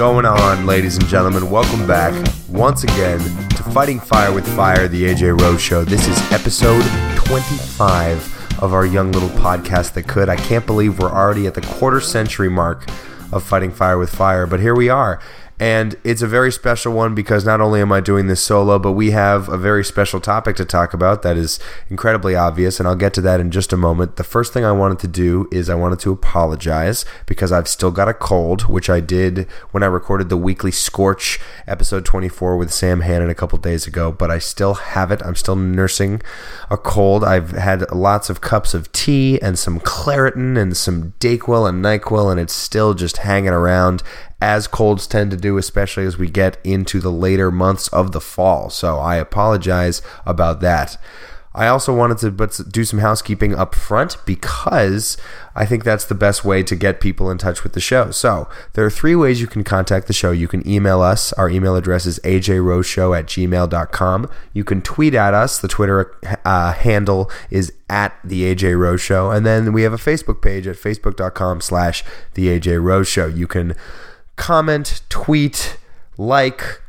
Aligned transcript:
Going 0.00 0.24
on, 0.24 0.64
ladies 0.64 0.96
and 0.96 1.06
gentlemen? 1.08 1.50
Welcome 1.50 1.86
back 1.86 2.14
once 2.48 2.84
again 2.84 3.18
to 3.50 3.62
Fighting 3.64 4.00
Fire 4.00 4.32
with 4.32 4.46
Fire, 4.56 4.88
the 4.88 5.04
AJ 5.04 5.38
Rose 5.38 5.60
Show. 5.60 5.84
This 5.84 6.08
is 6.08 6.18
episode 6.32 6.82
25 7.16 8.62
of 8.62 8.72
our 8.72 8.86
young 8.86 9.12
little 9.12 9.28
podcast 9.28 9.92
that 9.92 10.08
could. 10.08 10.30
I 10.30 10.36
can't 10.36 10.64
believe 10.64 10.98
we're 10.98 11.10
already 11.10 11.46
at 11.46 11.52
the 11.52 11.60
quarter 11.60 12.00
century 12.00 12.48
mark 12.48 12.88
of 13.30 13.42
Fighting 13.42 13.70
Fire 13.70 13.98
with 13.98 14.08
Fire, 14.08 14.46
but 14.46 14.58
here 14.58 14.74
we 14.74 14.88
are. 14.88 15.20
And 15.60 15.96
it's 16.04 16.22
a 16.22 16.26
very 16.26 16.50
special 16.50 16.94
one 16.94 17.14
because 17.14 17.44
not 17.44 17.60
only 17.60 17.82
am 17.82 17.92
I 17.92 18.00
doing 18.00 18.28
this 18.28 18.40
solo, 18.40 18.78
but 18.78 18.92
we 18.92 19.10
have 19.10 19.46
a 19.50 19.58
very 19.58 19.84
special 19.84 20.18
topic 20.18 20.56
to 20.56 20.64
talk 20.64 20.94
about 20.94 21.20
that 21.20 21.36
is 21.36 21.60
incredibly 21.90 22.34
obvious, 22.34 22.80
and 22.80 22.88
I'll 22.88 22.96
get 22.96 23.12
to 23.14 23.20
that 23.20 23.40
in 23.40 23.50
just 23.50 23.70
a 23.70 23.76
moment. 23.76 24.16
The 24.16 24.24
first 24.24 24.54
thing 24.54 24.64
I 24.64 24.72
wanted 24.72 25.00
to 25.00 25.08
do 25.08 25.46
is 25.52 25.68
I 25.68 25.74
wanted 25.74 26.00
to 26.00 26.12
apologize 26.12 27.04
because 27.26 27.52
I've 27.52 27.68
still 27.68 27.90
got 27.90 28.08
a 28.08 28.14
cold, 28.14 28.62
which 28.70 28.88
I 28.88 29.00
did 29.00 29.46
when 29.70 29.82
I 29.82 29.86
recorded 29.86 30.30
the 30.30 30.38
weekly 30.38 30.70
Scorch 30.70 31.38
episode 31.66 32.06
24 32.06 32.56
with 32.56 32.72
Sam 32.72 33.02
Hannon 33.02 33.28
a 33.28 33.34
couple 33.34 33.58
days 33.58 33.86
ago, 33.86 34.10
but 34.10 34.30
I 34.30 34.38
still 34.38 34.72
have 34.72 35.10
it. 35.10 35.20
I'm 35.22 35.36
still 35.36 35.56
nursing 35.56 36.22
a 36.70 36.78
cold. 36.78 37.22
I've 37.22 37.50
had 37.50 37.92
lots 37.92 38.30
of 38.30 38.40
cups 38.40 38.72
of 38.72 38.90
tea 38.92 39.38
and 39.42 39.58
some 39.58 39.78
Claritin 39.78 40.56
and 40.56 40.74
some 40.74 41.12
Dayquil 41.20 41.68
and 41.68 41.84
NyQuil, 41.84 42.30
and 42.30 42.40
it's 42.40 42.54
still 42.54 42.94
just 42.94 43.18
hanging 43.18 43.50
around 43.50 44.02
as 44.40 44.66
colds 44.66 45.06
tend 45.06 45.30
to 45.30 45.36
do, 45.36 45.58
especially 45.58 46.04
as 46.04 46.18
we 46.18 46.28
get 46.28 46.58
into 46.64 47.00
the 47.00 47.12
later 47.12 47.50
months 47.50 47.88
of 47.88 48.12
the 48.12 48.20
fall. 48.20 48.70
So 48.70 48.98
I 48.98 49.16
apologize 49.16 50.02
about 50.26 50.60
that. 50.60 50.96
I 51.52 51.66
also 51.66 51.92
wanted 51.92 52.18
to 52.18 52.62
do 52.62 52.84
some 52.84 53.00
housekeeping 53.00 53.56
up 53.56 53.74
front 53.74 54.16
because 54.24 55.16
I 55.56 55.66
think 55.66 55.82
that's 55.82 56.04
the 56.04 56.14
best 56.14 56.44
way 56.44 56.62
to 56.62 56.76
get 56.76 57.00
people 57.00 57.28
in 57.28 57.38
touch 57.38 57.64
with 57.64 57.72
the 57.72 57.80
show. 57.80 58.12
So 58.12 58.48
there 58.74 58.86
are 58.86 58.90
three 58.90 59.16
ways 59.16 59.40
you 59.40 59.48
can 59.48 59.64
contact 59.64 60.06
the 60.06 60.12
show. 60.12 60.30
You 60.30 60.46
can 60.46 60.66
email 60.66 61.00
us. 61.00 61.32
Our 61.32 61.50
email 61.50 61.74
address 61.74 62.06
is 62.06 62.20
ajroseshow 62.20 63.18
at 63.18 63.26
gmail.com. 63.26 64.30
You 64.52 64.62
can 64.62 64.80
tweet 64.80 65.14
at 65.14 65.34
us. 65.34 65.58
The 65.58 65.66
Twitter 65.66 66.16
uh, 66.44 66.72
handle 66.72 67.28
is 67.50 67.72
at 67.88 68.16
the 68.22 68.54
AJ 68.54 68.78
Rose 68.78 69.00
Show. 69.00 69.32
And 69.32 69.44
then 69.44 69.72
we 69.72 69.82
have 69.82 69.92
a 69.92 69.96
Facebook 69.96 70.40
page 70.40 70.68
at 70.68 70.76
facebook.com 70.76 71.62
slash 71.62 72.04
the 72.34 72.46
AJ 72.46 72.80
Rose 72.80 73.08
Show. 73.08 73.26
You 73.26 73.48
can 73.48 73.74
comment, 74.40 75.02
tweet, 75.10 75.76
like, 76.16 76.80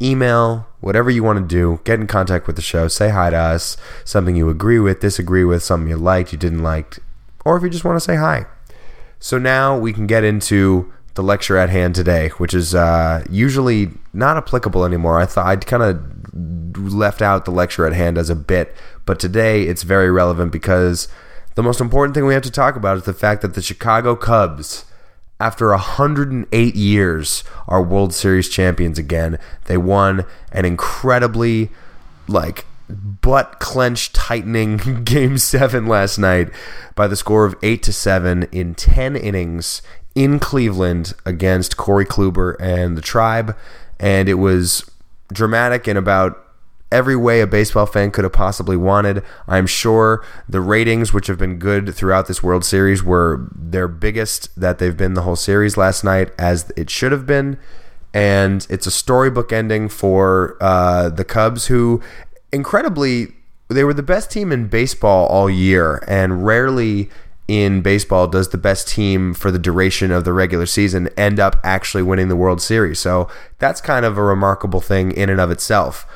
email, 0.00 0.68
whatever 0.80 1.10
you 1.10 1.24
want 1.24 1.38
to 1.38 1.44
do. 1.44 1.80
Get 1.82 1.98
in 1.98 2.06
contact 2.06 2.46
with 2.46 2.54
the 2.54 2.62
show. 2.62 2.86
Say 2.86 3.10
hi 3.10 3.30
to 3.30 3.36
us. 3.36 3.76
Something 4.04 4.36
you 4.36 4.48
agree 4.48 4.78
with, 4.78 5.00
disagree 5.00 5.44
with, 5.44 5.62
something 5.62 5.90
you 5.90 5.96
liked, 5.96 6.32
you 6.32 6.38
didn't 6.38 6.62
like, 6.62 6.98
or 7.44 7.56
if 7.56 7.64
you 7.64 7.68
just 7.68 7.84
want 7.84 7.96
to 7.96 8.00
say 8.00 8.14
hi. 8.14 8.46
So 9.18 9.38
now 9.38 9.76
we 9.76 9.92
can 9.92 10.06
get 10.06 10.22
into 10.22 10.92
the 11.14 11.22
lecture 11.22 11.56
at 11.56 11.68
hand 11.68 11.96
today, 11.96 12.28
which 12.38 12.54
is 12.54 12.76
uh, 12.76 13.24
usually 13.28 13.90
not 14.12 14.36
applicable 14.36 14.84
anymore. 14.84 15.18
I 15.18 15.26
thought 15.26 15.46
I'd 15.46 15.66
kind 15.66 15.82
of 15.82 16.94
left 16.94 17.20
out 17.20 17.44
the 17.44 17.50
lecture 17.50 17.86
at 17.86 17.92
hand 17.92 18.16
as 18.16 18.30
a 18.30 18.36
bit, 18.36 18.72
but 19.04 19.18
today 19.18 19.64
it's 19.64 19.82
very 19.82 20.12
relevant 20.12 20.52
because 20.52 21.08
the 21.56 21.62
most 21.64 21.80
important 21.80 22.14
thing 22.14 22.24
we 22.24 22.34
have 22.34 22.44
to 22.44 22.52
talk 22.52 22.76
about 22.76 22.98
is 22.98 23.02
the 23.02 23.12
fact 23.12 23.42
that 23.42 23.54
the 23.54 23.62
Chicago 23.62 24.14
Cubs 24.14 24.84
after 25.40 25.68
108 25.70 26.74
years, 26.74 27.44
are 27.66 27.82
World 27.82 28.12
Series 28.12 28.48
champions 28.48 28.98
again. 28.98 29.38
They 29.66 29.76
won 29.76 30.24
an 30.52 30.64
incredibly, 30.64 31.70
like, 32.26 32.66
butt 32.88 33.60
clench 33.60 34.12
tightening 34.12 34.76
game 35.04 35.38
seven 35.38 35.86
last 35.86 36.18
night 36.18 36.50
by 36.94 37.06
the 37.06 37.16
score 37.16 37.44
of 37.44 37.54
8 37.62 37.82
to 37.84 37.92
7 37.92 38.44
in 38.44 38.74
10 38.74 39.16
innings 39.16 39.82
in 40.14 40.38
Cleveland 40.38 41.14
against 41.24 41.76
Corey 41.76 42.06
Kluber 42.06 42.56
and 42.58 42.96
the 42.96 43.02
Tribe. 43.02 43.56
And 44.00 44.28
it 44.28 44.34
was 44.34 44.90
dramatic 45.32 45.86
in 45.86 45.96
about 45.96 46.44
every 46.90 47.16
way 47.16 47.40
a 47.40 47.46
baseball 47.46 47.86
fan 47.86 48.10
could 48.10 48.24
have 48.24 48.32
possibly 48.32 48.76
wanted. 48.76 49.22
I'm 49.46 49.66
sure 49.66 50.24
the 50.48 50.60
ratings, 50.60 51.12
which 51.12 51.26
have 51.26 51.38
been 51.38 51.58
good 51.58 51.94
throughout 51.94 52.26
this 52.26 52.42
World 52.42 52.64
Series, 52.64 53.02
were 53.02 53.48
their 53.54 53.88
biggest 53.88 54.58
that 54.58 54.78
they've 54.78 54.96
been 54.96 55.14
the 55.14 55.22
whole 55.22 55.36
series 55.36 55.76
last 55.76 56.04
night, 56.04 56.30
as 56.38 56.72
it 56.76 56.90
should 56.90 57.12
have 57.12 57.26
been. 57.26 57.58
And 58.14 58.66
it's 58.70 58.86
a 58.86 58.90
storybook 58.90 59.52
ending 59.52 59.88
for 59.88 60.56
uh, 60.60 61.10
the 61.10 61.24
Cubs, 61.24 61.66
who 61.66 62.00
incredibly 62.52 63.28
they 63.68 63.84
were 63.84 63.94
the 63.94 64.02
best 64.02 64.30
team 64.30 64.50
in 64.50 64.68
baseball 64.68 65.26
all 65.26 65.50
year, 65.50 66.02
and 66.08 66.46
rarely 66.46 67.10
in 67.48 67.80
baseball 67.80 68.26
does 68.26 68.50
the 68.50 68.58
best 68.58 68.88
team 68.88 69.32
for 69.32 69.50
the 69.50 69.58
duration 69.58 70.10
of 70.10 70.24
the 70.24 70.32
regular 70.32 70.66
season 70.66 71.08
end 71.16 71.40
up 71.40 71.58
actually 71.64 72.02
winning 72.02 72.28
the 72.28 72.36
World 72.36 72.60
Series. 72.60 72.98
So 72.98 73.28
that's 73.58 73.80
kind 73.80 74.04
of 74.04 74.18
a 74.18 74.22
remarkable 74.22 74.80
thing 74.80 75.12
in 75.12 75.30
and 75.30 75.40
of 75.40 75.50
itself. 75.50 76.06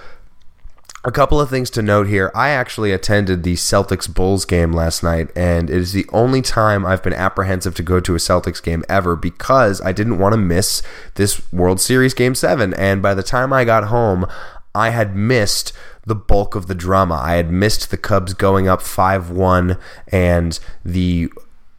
A 1.04 1.10
couple 1.10 1.40
of 1.40 1.50
things 1.50 1.68
to 1.70 1.82
note 1.82 2.06
here. 2.06 2.30
I 2.32 2.50
actually 2.50 2.92
attended 2.92 3.42
the 3.42 3.54
Celtics 3.54 4.12
Bulls 4.12 4.44
game 4.44 4.72
last 4.72 5.02
night, 5.02 5.30
and 5.34 5.68
it 5.68 5.76
is 5.76 5.92
the 5.92 6.06
only 6.12 6.42
time 6.42 6.86
I've 6.86 7.02
been 7.02 7.12
apprehensive 7.12 7.74
to 7.74 7.82
go 7.82 7.98
to 7.98 8.14
a 8.14 8.18
Celtics 8.18 8.62
game 8.62 8.84
ever 8.88 9.16
because 9.16 9.80
I 9.80 9.90
didn't 9.90 10.18
want 10.18 10.34
to 10.34 10.36
miss 10.36 10.80
this 11.16 11.42
World 11.52 11.80
Series 11.80 12.14
Game 12.14 12.36
7. 12.36 12.72
And 12.74 13.02
by 13.02 13.14
the 13.14 13.24
time 13.24 13.52
I 13.52 13.64
got 13.64 13.88
home, 13.88 14.26
I 14.76 14.90
had 14.90 15.16
missed 15.16 15.72
the 16.06 16.14
bulk 16.14 16.54
of 16.54 16.68
the 16.68 16.74
drama. 16.74 17.16
I 17.16 17.34
had 17.34 17.50
missed 17.50 17.90
the 17.90 17.96
Cubs 17.96 18.32
going 18.32 18.68
up 18.68 18.80
5 18.80 19.28
1 19.28 19.76
and 20.06 20.60
the 20.84 21.32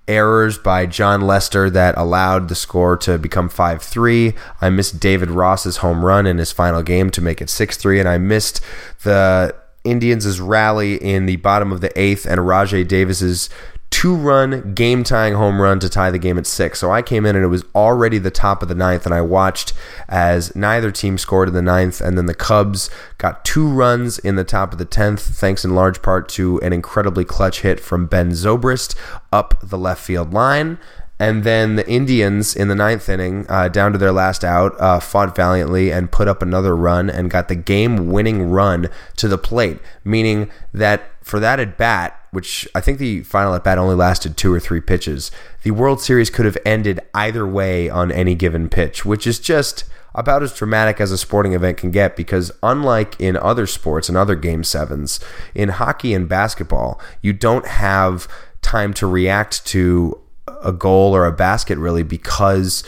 errors 0.08 0.58
by 0.58 0.86
Jon 0.86 1.22
Lester 1.22 1.70
that 1.70 1.98
allowed 1.98 2.50
the 2.50 2.56
score 2.56 2.98
to 2.98 3.18
become 3.18 3.50
5 3.50 3.82
3. 3.82 4.34
I 4.62 4.70
missed 4.70 5.00
David 5.00 5.30
Ross's 5.32 5.78
home 5.78 6.04
run 6.04 6.26
in 6.26 6.38
his 6.38 6.52
final 6.52 6.82
game 6.82 7.10
to 7.12 7.22
make 7.22 7.42
it 7.42 7.50
6 7.50 7.78
3. 7.78 8.00
And 8.00 8.10
I 8.10 8.18
missed 8.18 8.62
the 9.04 9.56
Indians' 9.84 10.40
rally 10.40 10.96
in 10.96 11.26
the 11.26 11.36
bottom 11.38 11.72
of 11.72 11.82
the 11.82 11.98
eighth 12.00 12.26
and 12.26 12.40
Rajai 12.40 12.88
Davis's 12.88 13.50
two 13.94 14.16
run 14.16 14.74
game 14.74 15.04
tying 15.04 15.36
home 15.36 15.62
run 15.62 15.80
to 15.80 15.88
tie 15.88 16.10
the 16.10 16.18
game 16.18 16.40
at 16.40 16.48
six. 16.48 16.80
So 16.80 16.92
I 16.92 17.04
came 17.04 17.28
in 17.28 17.36
and 17.36 17.46
it 17.46 17.50
was 17.50 17.64
already 17.76 18.18
the 18.18 18.32
top 18.32 18.64
of 18.64 18.68
the 18.68 18.74
ninth, 18.74 19.06
and 19.06 19.14
I 19.14 19.22
watched 19.22 19.72
as 20.10 20.56
neither 20.56 20.90
team 20.90 21.20
scored 21.20 21.48
in 21.48 21.54
the 21.54 21.62
ninth, 21.62 22.02
and 22.02 22.18
then 22.18 22.26
the 22.26 22.34
Cubs 22.34 22.90
got 23.20 23.46
two 23.46 23.68
runs 23.68 24.18
in 24.18 24.36
the 24.36 24.44
top 24.44 24.72
of 24.72 24.80
the 24.80 24.86
tenth, 24.86 25.22
thanks 25.22 25.64
in 25.64 25.76
large 25.76 26.02
part 26.02 26.28
to 26.30 26.60
an 26.62 26.74
incredibly 26.74 27.24
clutch 27.24 27.62
hit 27.62 27.80
from 27.80 28.08
Ben 28.08 28.32
Zobrist 28.32 28.96
up 29.32 29.60
the 29.62 29.78
left 29.78 30.04
field 30.04 30.34
line. 30.34 30.80
And 31.24 31.46
then 31.46 31.78
the 31.78 31.90
Indians 31.90 32.54
in 32.54 32.68
the 32.68 32.76
ninth 32.76 33.08
inning, 33.08 33.46
uh, 33.48 33.70
down 33.70 33.94
to 33.94 33.98
their 33.98 34.12
last 34.12 34.44
out, 34.44 34.76
uh, 34.78 35.00
fought 35.00 35.34
valiantly 35.34 35.90
and 35.90 36.12
put 36.12 36.28
up 36.28 36.42
another 36.42 36.76
run 36.76 37.10
and 37.10 37.32
got 37.32 37.48
the 37.48 37.56
game 37.56 38.12
winning 38.12 38.50
run 38.50 38.90
to 39.16 39.30
the 39.30 39.38
plate, 39.38 39.80
meaning 40.04 40.52
that 40.74 41.12
for 41.22 41.40
that 41.40 41.62
at 41.62 41.78
bat, 41.78 42.20
which 42.32 42.68
I 42.76 42.82
think 42.82 42.98
the 42.98 43.24
final 43.24 43.56
at 43.56 43.64
bat 43.64 43.78
only 43.78 43.96
lasted 43.96 44.36
two 44.36 44.54
or 44.54 44.60
three 44.60 44.82
pitches, 44.82 45.32
the 45.62 45.72
World 45.72 46.02
Series 46.02 46.30
could 46.30 46.44
have 46.44 46.58
ended 46.66 47.00
either 47.14 47.48
way 47.48 47.90
on 47.90 48.12
any 48.12 48.36
given 48.36 48.68
pitch, 48.68 49.06
which 49.06 49.26
is 49.26 49.40
just 49.40 49.86
about 50.14 50.44
as 50.44 50.54
dramatic 50.54 51.00
as 51.00 51.14
a 51.14 51.18
sporting 51.18 51.54
event 51.54 51.78
can 51.78 51.90
get 51.90 52.18
because 52.18 52.52
unlike 52.62 53.18
in 53.18 53.38
other 53.38 53.66
sports 53.66 54.10
and 54.10 54.18
other 54.18 54.36
game 54.36 54.66
sevens, 54.66 55.22
in 55.56 55.70
hockey 55.70 56.14
and 56.14 56.28
basketball, 56.28 57.00
you 57.22 57.32
don't 57.32 57.66
have 57.66 58.28
time 58.62 58.94
to 58.94 59.08
react 59.08 59.66
to 59.68 60.20
a 60.64 60.72
goal 60.72 61.16
or 61.16 61.26
a 61.26 61.32
basket 61.32 61.78
really 61.78 62.04
because 62.04 62.84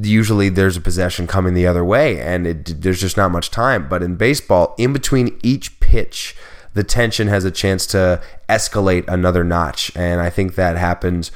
usually 0.00 0.48
there's 0.48 0.76
a 0.76 0.80
possession 0.80 1.26
coming 1.26 1.54
the 1.54 1.66
other 1.66 1.84
way 1.84 2.20
and 2.20 2.46
it, 2.46 2.82
there's 2.82 3.00
just 3.00 3.16
not 3.16 3.30
much 3.30 3.50
time. 3.50 3.88
But 3.88 4.02
in 4.02 4.16
baseball 4.16 4.74
in 4.78 4.92
between 4.92 5.38
each 5.42 5.78
pitch 5.80 6.36
the 6.72 6.84
tension 6.84 7.26
has 7.26 7.44
a 7.44 7.50
chance 7.50 7.84
to 7.88 8.22
escalate 8.48 9.04
another 9.08 9.42
notch. 9.44 9.94
And 9.96 10.20
i 10.20 10.30
think 10.30 10.54
that 10.54 10.76
happened 10.76 11.30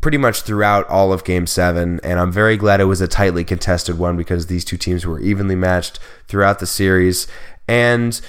pretty 0.00 0.18
much 0.18 0.42
throughout 0.42 0.88
all 0.88 1.12
of 1.12 1.24
game 1.24 1.44
7 1.44 1.98
and 2.04 2.20
i'm 2.20 2.30
very 2.30 2.56
glad 2.56 2.80
it 2.80 2.84
was 2.84 3.00
a 3.00 3.08
tightly 3.08 3.42
contested 3.42 3.98
one 3.98 4.16
because 4.16 4.46
these 4.46 4.64
two 4.64 4.76
teams 4.76 5.04
were 5.04 5.18
evenly 5.18 5.56
matched 5.56 5.98
throughout 6.28 6.60
the 6.60 6.66
series. 6.66 7.26
And 7.66 8.20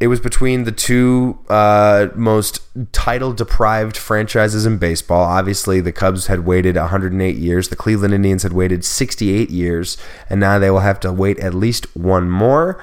it 0.00 0.08
was 0.08 0.20
between 0.20 0.64
the 0.64 0.72
two 0.72 1.38
uh, 1.48 2.08
most 2.14 2.57
title 2.92 3.32
deprived 3.32 3.96
franchises 3.96 4.66
in 4.66 4.78
baseball. 4.78 5.24
Obviously, 5.24 5.80
the 5.80 5.92
Cubs 5.92 6.26
had 6.26 6.44
waited 6.44 6.76
108 6.76 7.36
years, 7.36 7.68
the 7.68 7.76
Cleveland 7.76 8.14
Indians 8.14 8.42
had 8.42 8.52
waited 8.52 8.84
68 8.84 9.50
years, 9.50 9.96
and 10.28 10.40
now 10.40 10.58
they 10.58 10.70
will 10.70 10.80
have 10.80 11.00
to 11.00 11.12
wait 11.12 11.38
at 11.40 11.54
least 11.54 11.96
one 11.96 12.30
more. 12.30 12.82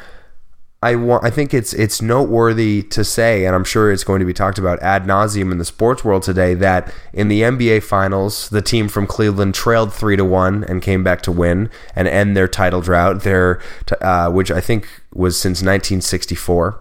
I 0.84 0.96
want. 0.96 1.24
I 1.24 1.32
think 1.32 1.52
it's 1.52 1.74
it's 1.74 2.00
noteworthy 2.00 2.84
to 2.84 3.04
say, 3.04 3.46
and 3.46 3.56
I'm 3.56 3.64
sure 3.64 3.92
it's 3.92 4.04
going 4.04 4.20
to 4.20 4.26
be 4.26 4.34
talked 4.34 4.60
about 4.60 4.80
ad 4.84 5.06
nauseum 5.06 5.52
in 5.52 5.58
the 5.58 5.66
sports 5.66 6.06
world 6.06 6.22
today, 6.22 6.54
that 6.54 6.94
in 7.12 7.28
the 7.28 7.42
NBA 7.42 7.82
Finals, 7.82 8.50
the 8.50 8.62
team 8.62 8.88
from 8.88 9.08
Cleveland 9.08 9.56
trailed 9.56 9.92
three 9.92 10.16
to 10.16 10.24
one 10.24 10.64
and 10.66 10.84
came 10.84 11.04
back 11.04 11.24
to 11.24 11.32
win 11.32 11.72
and 11.96 12.08
end 12.08 12.38
their 12.38 12.48
title 12.48 12.82
drought. 12.82 13.24
Their, 13.24 13.60
uh, 14.00 14.30
which 14.30 14.52
I 14.52 14.62
think 14.62 14.88
was 15.12 15.40
since 15.40 15.58
1964 15.64 16.80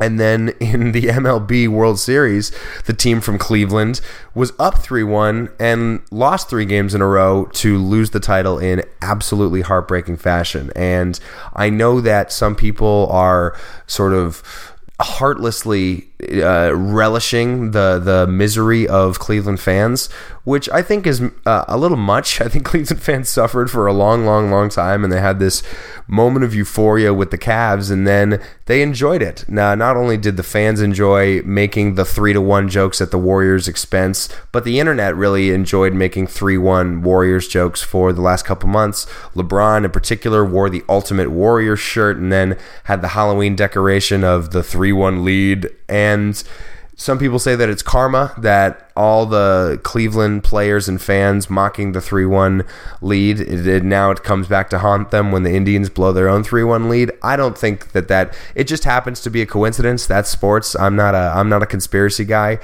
And 0.00 0.18
then 0.18 0.50
in 0.60 0.92
the 0.92 1.02
MLB 1.06 1.68
World 1.68 1.98
Series, 1.98 2.52
the 2.86 2.92
team 2.92 3.20
from 3.20 3.38
Cleveland 3.38 4.00
was 4.34 4.52
up 4.58 4.78
3 4.78 5.02
1 5.02 5.50
and 5.58 6.02
lost 6.10 6.48
three 6.48 6.64
games 6.64 6.94
in 6.94 7.00
a 7.00 7.06
row 7.06 7.46
to 7.54 7.78
lose 7.78 8.10
the 8.10 8.20
title 8.20 8.58
in 8.58 8.82
absolutely 9.02 9.62
heartbreaking 9.62 10.16
fashion. 10.16 10.70
And 10.76 11.18
I 11.54 11.70
know 11.70 12.00
that 12.00 12.32
some 12.32 12.54
people 12.54 13.08
are 13.10 13.56
sort 13.86 14.12
of 14.12 14.74
heartlessly 15.00 16.08
uh, 16.20 16.72
relishing 16.74 17.70
the 17.70 18.00
the 18.02 18.26
misery 18.26 18.88
of 18.88 19.20
Cleveland 19.20 19.60
fans, 19.60 20.08
which 20.42 20.68
I 20.70 20.82
think 20.82 21.06
is 21.06 21.22
uh, 21.46 21.64
a 21.68 21.78
little 21.78 21.96
much. 21.96 22.40
I 22.40 22.48
think 22.48 22.64
Cleveland 22.64 23.02
fans 23.02 23.28
suffered 23.28 23.70
for 23.70 23.86
a 23.86 23.92
long, 23.92 24.26
long, 24.26 24.50
long 24.50 24.68
time, 24.68 25.04
and 25.04 25.12
they 25.12 25.20
had 25.20 25.38
this 25.38 25.62
moment 26.08 26.44
of 26.44 26.54
euphoria 26.54 27.14
with 27.14 27.30
the 27.30 27.38
Cavs, 27.38 27.90
and 27.90 28.06
then 28.06 28.42
they 28.66 28.82
enjoyed 28.82 29.22
it. 29.22 29.44
Now, 29.46 29.74
not 29.76 29.96
only 29.96 30.16
did 30.16 30.36
the 30.36 30.42
fans 30.42 30.80
enjoy 30.80 31.42
making 31.42 31.94
the 31.94 32.04
three 32.04 32.32
to 32.32 32.40
one 32.40 32.68
jokes 32.68 33.00
at 33.00 33.12
the 33.12 33.18
Warriors' 33.18 33.68
expense, 33.68 34.28
but 34.50 34.64
the 34.64 34.80
internet 34.80 35.14
really 35.14 35.50
enjoyed 35.50 35.94
making 35.94 36.26
three 36.26 36.58
one 36.58 37.02
Warriors 37.02 37.46
jokes 37.46 37.80
for 37.80 38.12
the 38.12 38.22
last 38.22 38.44
couple 38.44 38.68
months. 38.68 39.06
LeBron, 39.36 39.84
in 39.84 39.90
particular, 39.92 40.44
wore 40.44 40.68
the 40.68 40.82
Ultimate 40.88 41.30
Warrior 41.30 41.76
shirt, 41.76 42.16
and 42.16 42.32
then 42.32 42.58
had 42.84 43.02
the 43.02 43.08
Halloween 43.08 43.54
decoration 43.54 44.24
of 44.24 44.50
the 44.50 44.64
three 44.64 44.92
one 44.92 45.24
lead 45.24 45.68
and 45.88 46.07
and 46.12 46.42
some 47.00 47.16
people 47.16 47.38
say 47.38 47.54
that 47.54 47.68
it's 47.68 47.80
karma 47.80 48.34
that 48.38 48.90
all 48.96 49.24
the 49.24 49.80
Cleveland 49.84 50.42
players 50.42 50.88
and 50.88 51.00
fans 51.00 51.48
mocking 51.48 51.92
the 51.92 52.00
3 52.00 52.26
1 52.26 52.64
lead, 53.00 53.38
it, 53.38 53.66
it, 53.68 53.84
now 53.84 54.10
it 54.10 54.24
comes 54.24 54.48
back 54.48 54.68
to 54.70 54.80
haunt 54.80 55.12
them 55.12 55.30
when 55.30 55.44
the 55.44 55.54
Indians 55.54 55.88
blow 55.88 56.12
their 56.12 56.28
own 56.28 56.42
3 56.42 56.64
1 56.64 56.88
lead. 56.88 57.12
I 57.22 57.36
don't 57.36 57.56
think 57.56 57.92
that 57.92 58.08
that, 58.08 58.36
it 58.56 58.64
just 58.64 58.82
happens 58.82 59.20
to 59.20 59.30
be 59.30 59.40
a 59.40 59.46
coincidence. 59.46 60.08
That's 60.08 60.28
sports. 60.28 60.74
I'm 60.74 60.96
not 60.96 61.14
a, 61.14 61.32
I'm 61.36 61.48
not 61.48 61.62
a 61.62 61.66
conspiracy 61.66 62.24
guy. 62.24 62.58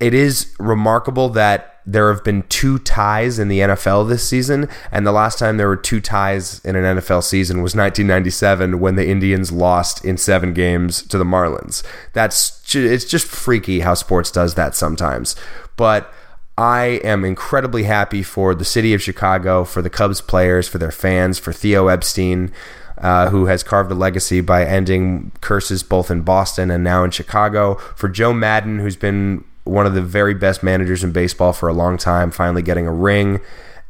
It 0.00 0.14
is 0.14 0.52
remarkable 0.58 1.28
that 1.30 1.75
there 1.86 2.12
have 2.12 2.24
been 2.24 2.42
two 2.48 2.78
ties 2.78 3.38
in 3.38 3.48
the 3.48 3.60
NFL 3.60 4.08
this 4.08 4.28
season, 4.28 4.68
and 4.90 5.06
the 5.06 5.12
last 5.12 5.38
time 5.38 5.56
there 5.56 5.68
were 5.68 5.76
two 5.76 6.00
ties 6.00 6.60
in 6.64 6.74
an 6.74 6.98
NFL 6.98 7.22
season 7.22 7.62
was 7.62 7.76
1997 7.76 8.80
when 8.80 8.96
the 8.96 9.08
Indians 9.08 9.52
lost 9.52 10.04
in 10.04 10.16
seven 10.16 10.52
games 10.52 11.02
to 11.04 11.16
the 11.16 11.24
Marlins. 11.24 11.84
That's 12.12 12.74
it's 12.74 13.04
just 13.04 13.26
freaky 13.28 13.80
how 13.80 13.94
sports 13.94 14.30
does 14.30 14.54
that 14.54 14.74
sometimes, 14.74 15.36
but. 15.76 16.12
I 16.58 17.02
am 17.04 17.22
incredibly 17.22 17.82
happy 17.82 18.22
for 18.22 18.54
the 18.54 18.64
city 18.64 18.94
of 18.94 19.02
Chicago, 19.02 19.62
for 19.62 19.82
the 19.82 19.90
Cubs 19.90 20.22
players, 20.22 20.66
for 20.66 20.78
their 20.78 20.90
fans, 20.90 21.38
for 21.38 21.52
Theo 21.52 21.88
Epstein, 21.88 22.50
uh, 22.96 23.28
who 23.28 23.44
has 23.44 23.62
carved 23.62 23.92
a 23.92 23.94
legacy 23.94 24.40
by 24.40 24.64
ending 24.64 25.32
curses 25.42 25.82
both 25.82 26.10
in 26.10 26.22
Boston 26.22 26.70
and 26.70 26.82
now 26.82 27.04
in 27.04 27.10
Chicago, 27.10 27.74
for 27.94 28.08
Joe 28.08 28.32
Maddon, 28.32 28.78
who's 28.78 28.96
been 28.96 29.44
one 29.66 29.86
of 29.86 29.94
the 29.94 30.02
very 30.02 30.34
best 30.34 30.62
managers 30.62 31.04
in 31.04 31.12
baseball 31.12 31.52
for 31.52 31.68
a 31.68 31.72
long 31.72 31.98
time, 31.98 32.30
finally 32.30 32.62
getting 32.62 32.86
a 32.86 32.92
ring, 32.92 33.40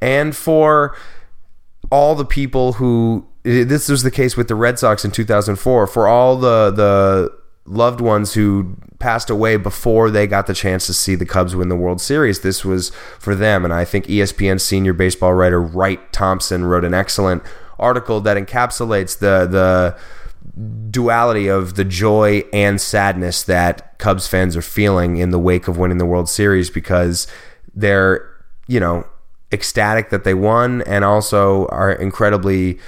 and 0.01 0.35
for 0.35 0.97
all 1.91 2.15
the 2.15 2.25
people 2.25 2.75
who 2.75 3.27
this 3.43 3.89
was 3.89 4.03
the 4.03 4.11
case 4.11 4.37
with 4.37 4.49
the 4.49 4.57
Red 4.57 4.79
Sox 4.79 5.05
in 5.05 5.13
2004 5.13 5.87
for 5.87 6.09
all 6.09 6.37
the 6.37 6.71
the 6.71 7.33
loved 7.65 8.01
ones 8.01 8.35
who 8.35 8.77
passed 8.99 9.29
away 9.29 9.57
before 9.57 10.11
they 10.11 10.27
got 10.27 10.47
the 10.47 10.55
chance 10.55 10.87
to 10.87 10.95
see 10.95 11.15
the 11.15 11.27
Cubs 11.27 11.55
win 11.55 11.69
the 11.69 11.77
World 11.77 12.01
Series. 12.01 12.41
This 12.41 12.65
was 12.65 12.91
for 13.19 13.35
them, 13.35 13.65
and 13.65 13.75
I 13.75 13.85
think 13.85 14.07
ESPN 14.07 14.61
senior 14.61 14.93
baseball 14.93 15.35
writer 15.35 15.61
Wright 15.61 16.13
Thompson 16.13 16.65
wrote 16.65 16.85
an 16.85 16.95
excellent 16.95 17.43
article 17.79 18.21
that 18.23 18.37
encapsulates 18.37 19.19
the 19.19 19.47
the 19.47 19.97
duality 20.91 21.49
of 21.49 21.75
the 21.75 21.85
joy 21.85 22.43
and 22.53 22.81
sadness 22.81 23.43
that 23.45 23.99
Cubs 23.99 24.27
fans 24.27 24.57
are 24.57 24.63
feeling 24.63 25.19
in 25.19 25.31
the 25.31 25.39
wake 25.39 25.69
of 25.69 25.77
winning 25.77 25.99
the 25.99 26.07
World 26.07 26.29
Series 26.29 26.71
because 26.71 27.27
they're, 27.75 28.29
you 28.67 28.81
know, 28.81 29.07
ecstatic 29.53 30.11
that 30.11 30.25
they 30.25 30.35
won 30.35 30.83
and 30.83 31.05
also 31.05 31.67
are 31.69 31.93
incredibly 31.93 32.79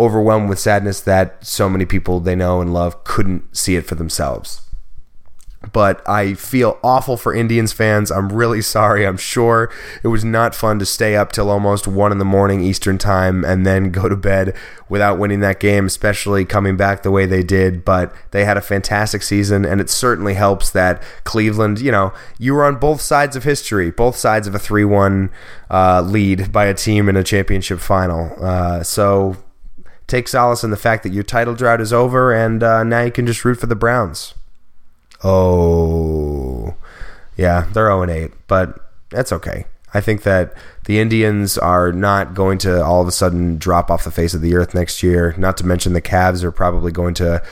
overwhelmed 0.00 0.48
with 0.48 0.58
sadness 0.58 1.00
that 1.02 1.44
so 1.44 1.68
many 1.68 1.84
people 1.84 2.20
they 2.20 2.34
know 2.34 2.60
and 2.60 2.72
love 2.72 3.04
couldn't 3.04 3.56
see 3.56 3.76
it 3.76 3.86
for 3.86 3.94
themselves 3.94 4.67
but 5.72 6.08
I 6.08 6.34
feel 6.34 6.78
awful 6.84 7.16
for 7.16 7.34
Indians 7.34 7.72
fans. 7.72 8.12
I'm 8.12 8.32
really 8.32 8.62
sorry. 8.62 9.04
I'm 9.04 9.16
sure 9.16 9.70
it 10.04 10.08
was 10.08 10.24
not 10.24 10.54
fun 10.54 10.78
to 10.78 10.86
stay 10.86 11.16
up 11.16 11.32
till 11.32 11.50
almost 11.50 11.88
one 11.88 12.12
in 12.12 12.18
the 12.18 12.24
morning 12.24 12.62
Eastern 12.62 12.96
time 12.96 13.44
and 13.44 13.66
then 13.66 13.90
go 13.90 14.08
to 14.08 14.16
bed 14.16 14.54
without 14.88 15.18
winning 15.18 15.40
that 15.40 15.58
game, 15.58 15.86
especially 15.86 16.44
coming 16.44 16.76
back 16.76 17.02
the 17.02 17.10
way 17.10 17.26
they 17.26 17.42
did. 17.42 17.84
But 17.84 18.14
they 18.30 18.44
had 18.44 18.56
a 18.56 18.62
fantastic 18.62 19.22
season, 19.22 19.64
and 19.64 19.80
it 19.80 19.90
certainly 19.90 20.34
helps 20.34 20.70
that 20.70 21.02
Cleveland, 21.24 21.80
you 21.80 21.90
know, 21.90 22.12
you 22.38 22.54
were 22.54 22.64
on 22.64 22.76
both 22.76 23.00
sides 23.00 23.34
of 23.34 23.42
history, 23.42 23.90
both 23.90 24.16
sides 24.16 24.46
of 24.46 24.54
a 24.54 24.60
3 24.60 24.84
1 24.84 25.30
uh, 25.70 26.02
lead 26.02 26.52
by 26.52 26.66
a 26.66 26.74
team 26.74 27.08
in 27.08 27.16
a 27.16 27.24
championship 27.24 27.80
final. 27.80 28.32
Uh, 28.40 28.84
so 28.84 29.36
take 30.06 30.28
solace 30.28 30.62
in 30.62 30.70
the 30.70 30.76
fact 30.76 31.02
that 31.02 31.12
your 31.12 31.24
title 31.24 31.56
drought 31.56 31.80
is 31.80 31.92
over, 31.92 32.32
and 32.32 32.62
uh, 32.62 32.84
now 32.84 33.02
you 33.02 33.10
can 33.10 33.26
just 33.26 33.44
root 33.44 33.58
for 33.58 33.66
the 33.66 33.76
Browns. 33.76 34.34
Oh, 35.24 36.74
yeah, 37.36 37.66
they're 37.72 37.86
0 37.88 38.08
8, 38.08 38.32
but 38.46 38.78
that's 39.10 39.32
okay. 39.32 39.66
I 39.94 40.00
think 40.00 40.22
that 40.22 40.54
the 40.84 40.98
Indians 40.98 41.56
are 41.56 41.92
not 41.92 42.34
going 42.34 42.58
to 42.58 42.84
all 42.84 43.00
of 43.00 43.08
a 43.08 43.12
sudden 43.12 43.56
drop 43.56 43.90
off 43.90 44.04
the 44.04 44.10
face 44.10 44.34
of 44.34 44.42
the 44.42 44.54
earth 44.54 44.74
next 44.74 45.02
year. 45.02 45.34
Not 45.38 45.56
to 45.58 45.66
mention 45.66 45.92
the 45.92 46.02
Cavs 46.02 46.42
are 46.42 46.52
probably 46.52 46.92
going 46.92 47.14
to 47.14 47.42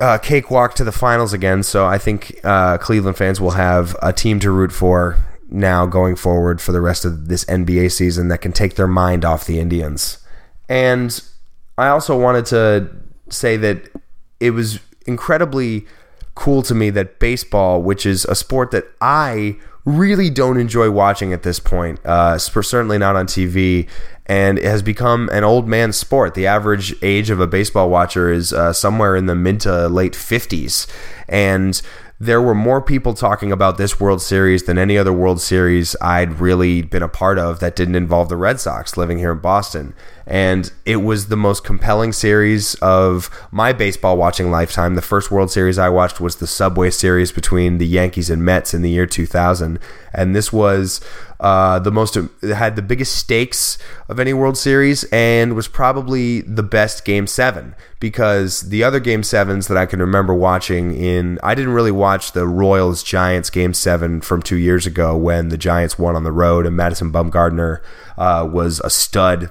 uh, 0.00 0.18
cakewalk 0.18 0.74
to 0.74 0.84
the 0.84 0.92
finals 0.92 1.32
again. 1.32 1.62
So 1.62 1.86
I 1.86 1.98
think 1.98 2.38
uh, 2.44 2.78
Cleveland 2.78 3.16
fans 3.16 3.40
will 3.40 3.52
have 3.52 3.96
a 4.02 4.12
team 4.12 4.38
to 4.40 4.50
root 4.50 4.72
for 4.72 5.16
now 5.50 5.86
going 5.86 6.16
forward 6.16 6.60
for 6.60 6.72
the 6.72 6.80
rest 6.80 7.04
of 7.04 7.28
this 7.28 7.44
NBA 7.46 7.92
season 7.92 8.28
that 8.28 8.38
can 8.38 8.52
take 8.52 8.74
their 8.76 8.88
mind 8.88 9.24
off 9.24 9.46
the 9.46 9.60
Indians. 9.60 10.18
And 10.68 11.20
I 11.76 11.88
also 11.88 12.18
wanted 12.18 12.46
to 12.46 12.90
say 13.28 13.56
that 13.58 13.88
it 14.40 14.50
was 14.50 14.80
incredibly 15.06 15.86
cool 16.34 16.62
to 16.62 16.74
me 16.74 16.90
that 16.90 17.18
baseball, 17.18 17.82
which 17.82 18.04
is 18.06 18.24
a 18.24 18.34
sport 18.34 18.70
that 18.72 18.84
I 19.00 19.56
really 19.84 20.30
don't 20.30 20.56
enjoy 20.56 20.90
watching 20.90 21.32
at 21.32 21.42
this 21.42 21.60
point, 21.60 22.04
uh, 22.06 22.38
certainly 22.38 22.98
not 22.98 23.16
on 23.16 23.26
TV, 23.26 23.88
and 24.26 24.58
it 24.58 24.64
has 24.64 24.82
become 24.82 25.28
an 25.30 25.44
old 25.44 25.68
man 25.68 25.92
sport. 25.92 26.34
The 26.34 26.46
average 26.46 26.94
age 27.02 27.28
of 27.28 27.40
a 27.40 27.46
baseball 27.46 27.90
watcher 27.90 28.32
is 28.32 28.52
uh, 28.52 28.72
somewhere 28.72 29.14
in 29.14 29.26
the 29.26 29.34
mid 29.34 29.60
to 29.60 29.88
late 29.88 30.14
50s. 30.14 30.86
And 31.28 31.80
there 32.20 32.40
were 32.40 32.54
more 32.54 32.80
people 32.80 33.12
talking 33.12 33.50
about 33.50 33.76
this 33.76 33.98
World 33.98 34.22
Series 34.22 34.64
than 34.64 34.78
any 34.78 34.96
other 34.96 35.12
World 35.12 35.40
Series 35.40 35.96
I'd 36.00 36.38
really 36.38 36.80
been 36.80 37.02
a 37.02 37.08
part 37.08 37.38
of 37.38 37.58
that 37.58 37.74
didn't 37.74 37.96
involve 37.96 38.28
the 38.28 38.36
Red 38.36 38.60
Sox 38.60 38.96
living 38.96 39.18
here 39.18 39.32
in 39.32 39.40
Boston. 39.40 39.94
And 40.26 40.72
it 40.86 40.98
was 40.98 41.26
the 41.26 41.36
most 41.36 41.64
compelling 41.64 42.12
series 42.12 42.76
of 42.76 43.28
my 43.50 43.72
baseball 43.72 44.16
watching 44.16 44.50
lifetime. 44.50 44.94
The 44.94 45.02
first 45.02 45.30
World 45.30 45.50
Series 45.50 45.76
I 45.76 45.88
watched 45.88 46.20
was 46.20 46.36
the 46.36 46.46
Subway 46.46 46.90
Series 46.90 47.32
between 47.32 47.78
the 47.78 47.86
Yankees 47.86 48.30
and 48.30 48.44
Mets 48.44 48.72
in 48.72 48.82
the 48.82 48.90
year 48.90 49.06
2000. 49.06 49.80
And 50.14 50.34
this 50.34 50.52
was 50.52 51.00
uh, 51.40 51.78
the 51.78 51.90
most 51.90 52.16
had 52.42 52.76
the 52.76 52.82
biggest 52.82 53.16
stakes 53.16 53.78
of 54.08 54.20
any 54.20 54.32
World 54.32 54.56
Series 54.56 55.04
and 55.12 55.54
was 55.54 55.68
probably 55.68 56.40
the 56.42 56.62
best 56.62 57.04
Game 57.04 57.26
Seven 57.26 57.74
because 58.00 58.62
the 58.70 58.84
other 58.84 59.00
Game 59.00 59.22
Sevens 59.22 59.66
that 59.68 59.76
I 59.76 59.86
can 59.86 60.00
remember 60.00 60.34
watching 60.34 60.94
in 60.94 61.38
I 61.42 61.54
didn't 61.54 61.72
really 61.72 61.90
watch 61.90 62.32
the 62.32 62.46
Royals 62.46 63.02
Giants 63.02 63.50
Game 63.50 63.74
Seven 63.74 64.20
from 64.20 64.42
two 64.42 64.56
years 64.56 64.86
ago 64.86 65.16
when 65.16 65.48
the 65.48 65.58
Giants 65.58 65.98
won 65.98 66.16
on 66.16 66.24
the 66.24 66.32
road 66.32 66.66
and 66.66 66.76
Madison 66.76 67.12
Bumgarner 67.12 67.80
uh, 68.16 68.48
was 68.50 68.80
a 68.84 68.90
stud 68.90 69.50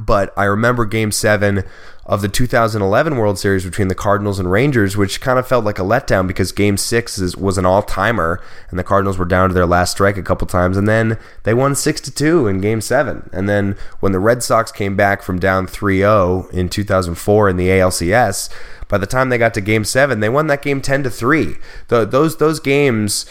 but 0.00 0.32
I 0.36 0.44
remember 0.44 0.86
game 0.86 1.12
seven 1.12 1.64
of 2.04 2.20
the 2.20 2.28
2011 2.28 3.16
World 3.16 3.38
Series 3.38 3.64
between 3.64 3.88
the 3.88 3.94
Cardinals 3.94 4.40
and 4.40 4.50
Rangers, 4.50 4.96
which 4.96 5.20
kind 5.20 5.38
of 5.38 5.46
felt 5.46 5.64
like 5.64 5.78
a 5.78 5.82
letdown 5.82 6.26
because 6.26 6.50
game 6.50 6.76
six 6.76 7.18
is, 7.18 7.36
was 7.36 7.58
an 7.58 7.66
all 7.66 7.82
timer 7.82 8.40
and 8.70 8.78
the 8.78 8.84
Cardinals 8.84 9.18
were 9.18 9.24
down 9.24 9.50
to 9.50 9.54
their 9.54 9.66
last 9.66 9.92
strike 9.92 10.16
a 10.16 10.22
couple 10.22 10.46
times. 10.46 10.76
And 10.76 10.88
then 10.88 11.18
they 11.44 11.54
won 11.54 11.74
6 11.74 12.00
to 12.00 12.10
2 12.10 12.48
in 12.48 12.60
game 12.60 12.80
seven. 12.80 13.28
And 13.32 13.48
then 13.48 13.76
when 14.00 14.12
the 14.12 14.18
Red 14.18 14.42
Sox 14.42 14.72
came 14.72 14.96
back 14.96 15.22
from 15.22 15.38
down 15.38 15.66
3 15.66 15.98
0 15.98 16.48
in 16.52 16.68
2004 16.68 17.48
in 17.50 17.56
the 17.56 17.68
ALCS, 17.68 18.48
by 18.88 18.98
the 18.98 19.06
time 19.06 19.28
they 19.28 19.38
got 19.38 19.54
to 19.54 19.60
game 19.60 19.84
seven, 19.84 20.20
they 20.20 20.28
won 20.28 20.48
that 20.48 20.62
game 20.62 20.80
10 20.80 21.04
to 21.04 21.10
3. 21.10 21.56
Those, 21.88 22.36
those 22.38 22.60
games 22.60 23.26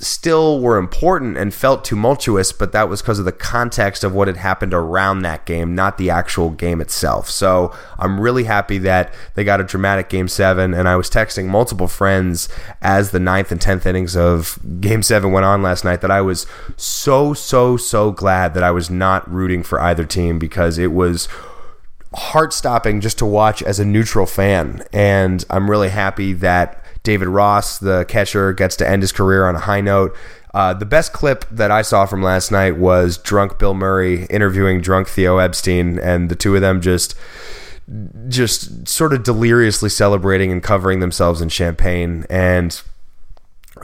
still 0.00 0.60
were 0.60 0.78
important 0.78 1.36
and 1.36 1.52
felt 1.52 1.84
tumultuous, 1.84 2.52
but 2.52 2.72
that 2.72 2.88
was 2.88 3.02
because 3.02 3.18
of 3.18 3.24
the 3.24 3.32
context 3.32 4.02
of 4.02 4.14
what 4.14 4.28
had 4.28 4.38
happened 4.38 4.72
around 4.72 5.20
that 5.22 5.44
game, 5.44 5.74
not 5.74 5.98
the 5.98 6.10
actual 6.10 6.50
game 6.50 6.80
itself. 6.80 7.28
So 7.28 7.74
I'm 7.98 8.18
really 8.18 8.44
happy 8.44 8.78
that 8.78 9.12
they 9.34 9.44
got 9.44 9.60
a 9.60 9.64
dramatic 9.64 10.08
game 10.08 10.28
seven. 10.28 10.72
And 10.72 10.88
I 10.88 10.96
was 10.96 11.10
texting 11.10 11.46
multiple 11.46 11.88
friends 11.88 12.48
as 12.80 13.10
the 13.10 13.20
ninth 13.20 13.52
and 13.52 13.60
tenth 13.60 13.86
innings 13.86 14.16
of 14.16 14.58
game 14.80 15.02
seven 15.02 15.32
went 15.32 15.44
on 15.44 15.62
last 15.62 15.84
night 15.84 16.00
that 16.00 16.10
I 16.10 16.22
was 16.22 16.46
so, 16.76 17.34
so, 17.34 17.76
so 17.76 18.10
glad 18.10 18.54
that 18.54 18.62
I 18.62 18.70
was 18.70 18.90
not 18.90 19.30
rooting 19.30 19.62
for 19.62 19.80
either 19.80 20.04
team 20.04 20.38
because 20.38 20.78
it 20.78 20.92
was 20.92 21.28
heart 22.14 22.52
stopping 22.52 23.00
just 23.00 23.18
to 23.18 23.26
watch 23.26 23.62
as 23.62 23.78
a 23.78 23.84
neutral 23.84 24.26
fan. 24.26 24.82
And 24.92 25.44
I'm 25.50 25.70
really 25.70 25.90
happy 25.90 26.32
that 26.34 26.79
David 27.02 27.28
Ross, 27.28 27.78
the 27.78 28.04
catcher, 28.08 28.52
gets 28.52 28.76
to 28.76 28.88
end 28.88 29.02
his 29.02 29.12
career 29.12 29.46
on 29.46 29.56
a 29.56 29.60
high 29.60 29.80
note. 29.80 30.14
Uh, 30.52 30.74
the 30.74 30.84
best 30.84 31.12
clip 31.12 31.44
that 31.50 31.70
I 31.70 31.82
saw 31.82 32.06
from 32.06 32.22
last 32.22 32.50
night 32.50 32.76
was 32.76 33.16
drunk 33.18 33.58
Bill 33.58 33.74
Murray 33.74 34.24
interviewing 34.26 34.80
drunk 34.80 35.08
Theo 35.08 35.38
Epstein, 35.38 35.98
and 35.98 36.28
the 36.28 36.34
two 36.34 36.54
of 36.54 36.60
them 36.60 36.80
just 36.80 37.14
just 38.28 38.86
sort 38.86 39.12
of 39.12 39.24
deliriously 39.24 39.88
celebrating 39.88 40.52
and 40.52 40.62
covering 40.62 41.00
themselves 41.00 41.40
in 41.40 41.48
champagne 41.48 42.24
and 42.30 42.82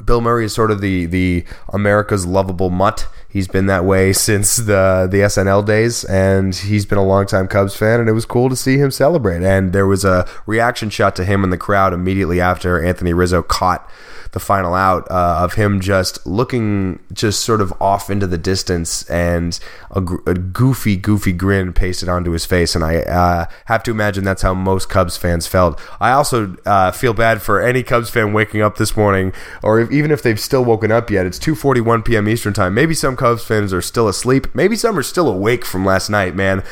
Bill 0.05 0.21
Murray 0.21 0.45
is 0.45 0.55
sort 0.55 0.71
of 0.71 0.81
the 0.81 1.07
the 1.07 1.45
America's 1.73 2.27
lovable 2.27 2.71
mutt. 2.71 3.07
He's 3.37 3.49
been 3.49 3.66
that 3.66 3.85
way 3.85 4.14
since 4.14 4.57
the 4.57 5.07
the 5.11 5.19
SNL 5.19 5.66
days, 5.66 6.05
and 6.05 6.55
he's 6.55 6.87
been 6.87 6.97
a 6.97 7.05
longtime 7.05 7.49
Cubs 7.49 7.76
fan. 7.76 8.00
And 8.00 8.09
it 8.09 8.12
was 8.12 8.25
cool 8.25 8.49
to 8.49 8.57
see 8.57 8.78
him 8.78 8.90
celebrate. 8.90 9.43
And 9.43 9.75
there 9.75 9.87
was 9.87 10.07
a 10.07 10.26
reaction 10.47 10.88
shot 10.88 11.14
to 11.16 11.25
him 11.26 11.45
in 11.45 11.50
the 11.50 11.59
crowd 11.59 11.93
immediately 11.93 12.40
after 12.40 12.83
Anthony 12.83 13.12
Rizzo 13.12 13.43
caught 13.43 13.87
the 14.33 14.40
final 14.40 14.75
out 14.75 15.11
uh, 15.11 15.40
of 15.43 15.55
him 15.55 15.81
just 15.81 16.26
looking 16.26 16.99
just 17.12 17.40
sort 17.40 17.61
of 17.61 17.73
off 17.81 18.11
into 18.11 18.26
the 18.26 18.38
distance 18.38 19.09
and 19.09 19.59
a, 19.90 20.00
a 20.26 20.35
goofy, 20.35 20.97
goofy 20.97 21.33
grin 21.33 21.73
pasted 21.73 22.09
onto 22.09 22.33
his 22.33 22.45
face. 22.45 22.75
And 22.75 22.85
I 22.85 22.99
uh, 22.99 23.47
have 23.64 23.83
to 23.85 23.90
imagine 23.90 24.25
that's 24.25 24.43
how 24.43 24.52
most 24.52 24.90
Cubs 24.90 25.16
fans 25.16 25.47
felt. 25.47 25.81
I 26.00 26.11
also 26.12 26.55
uh, 26.66 26.90
feel 26.90 27.14
bad 27.14 27.40
for 27.43 27.61
any 27.61 27.83
Cubs 27.83 28.11
fan 28.11 28.33
waking 28.33 28.61
up 28.61 28.76
this 28.76 28.97
morning, 28.97 29.33
or 29.62 29.81
if, 29.81 29.90
even 29.90 30.11
if 30.11 30.23
they've 30.23 30.38
still 30.38 30.64
woken 30.64 30.93
up 30.93 31.11
yet. 31.11 31.25
It's 31.25 31.38
2:41 31.38 32.05
p.m. 32.05 32.28
Eastern 32.28 32.52
time. 32.52 32.75
Maybe 32.75 32.93
some 32.93 33.16
Cubs 33.16 33.25
fans 33.35 33.73
are 33.73 33.83
still 33.83 34.06
asleep. 34.06 34.54
Maybe 34.54 34.76
some 34.76 34.97
are 34.99 35.02
still 35.02 35.28
awake 35.28 35.64
from 35.64 35.85
last 35.85 36.09
night. 36.09 36.37
Man, 36.37 36.62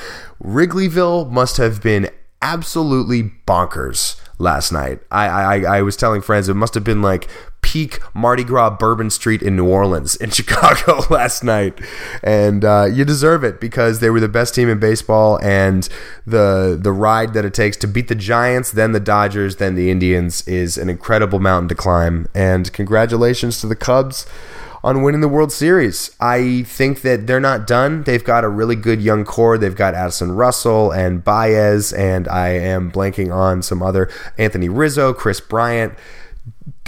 Wrigleyville 0.42 1.30
must 1.30 1.56
have 1.56 1.82
been 1.82 2.11
absolutely 2.40 3.32
bonkers 3.46 4.20
last 4.38 4.73
night. 4.73 5.00
I, 5.11 5.26
I 5.26 5.78
I 5.78 5.82
was 5.82 5.96
telling 5.96 6.20
friends 6.20 6.49
it 6.49 6.54
must 6.54 6.75
have 6.75 6.84
been 6.84 7.02
like 7.02 7.28
peak 7.62 7.99
Mardi 8.14 8.44
Gras 8.44 8.70
Bourbon 8.70 9.08
Street 9.08 9.42
in 9.42 9.56
New 9.56 9.66
Orleans 9.66 10.16
in 10.16 10.30
Chicago 10.38 11.02
last 11.11 11.42
night, 11.42 11.80
and 12.23 12.64
uh, 12.64 12.87
you 12.90 13.04
deserve 13.04 13.44
it 13.44 13.61
because 13.61 14.00
they 14.00 14.11
were 14.11 14.20
the 14.20 14.28
best 14.28 14.54
team 14.54 14.68
in 14.68 14.78
baseball, 14.78 15.40
and 15.42 15.88
the 16.26 16.78
the 16.80 16.92
ride 16.92 17.34
that 17.34 17.44
it 17.44 17.54
takes 17.54 17.76
to 17.78 17.87
beat 17.87 18.08
the 18.08 18.14
Giants, 18.14 18.70
then 18.70 18.92
the 18.92 19.00
Dodgers, 19.00 19.56
then 19.56 19.75
the 19.75 19.90
Indians 19.90 20.46
is 20.46 20.76
an 20.76 20.88
incredible 20.88 21.38
mountain 21.38 21.68
to 21.68 21.75
climb. 21.75 22.28
And 22.34 22.73
congratulations 22.73 23.61
to 23.61 23.66
the 23.66 23.76
Cubs 23.76 24.26
on 24.85 25.03
winning 25.03 25.23
the 25.23 25.29
World 25.29 25.50
Series. 25.50 26.14
I 26.21 26.62
think 26.64 27.00
that 27.00 27.26
they're 27.26 27.41
not 27.41 27.67
done. 27.67 28.03
They've 28.03 28.23
got 28.23 28.45
a 28.45 28.50
really 28.50 28.76
good 28.76 29.00
young 29.00 29.25
core. 29.25 29.57
They've 29.57 29.75
got 29.75 29.95
Addison 29.95 30.33
Russell 30.33 30.93
and 30.93 31.25
Baez, 31.25 31.91
and 31.95 32.29
I 32.29 32.50
am 32.50 32.93
blanking 32.93 33.35
on 33.35 33.62
some 33.62 33.83
other 33.83 34.11
Anthony 34.37 34.69
Rizzo, 34.69 35.14
Kris 35.14 35.41
Bryant. 35.41 35.95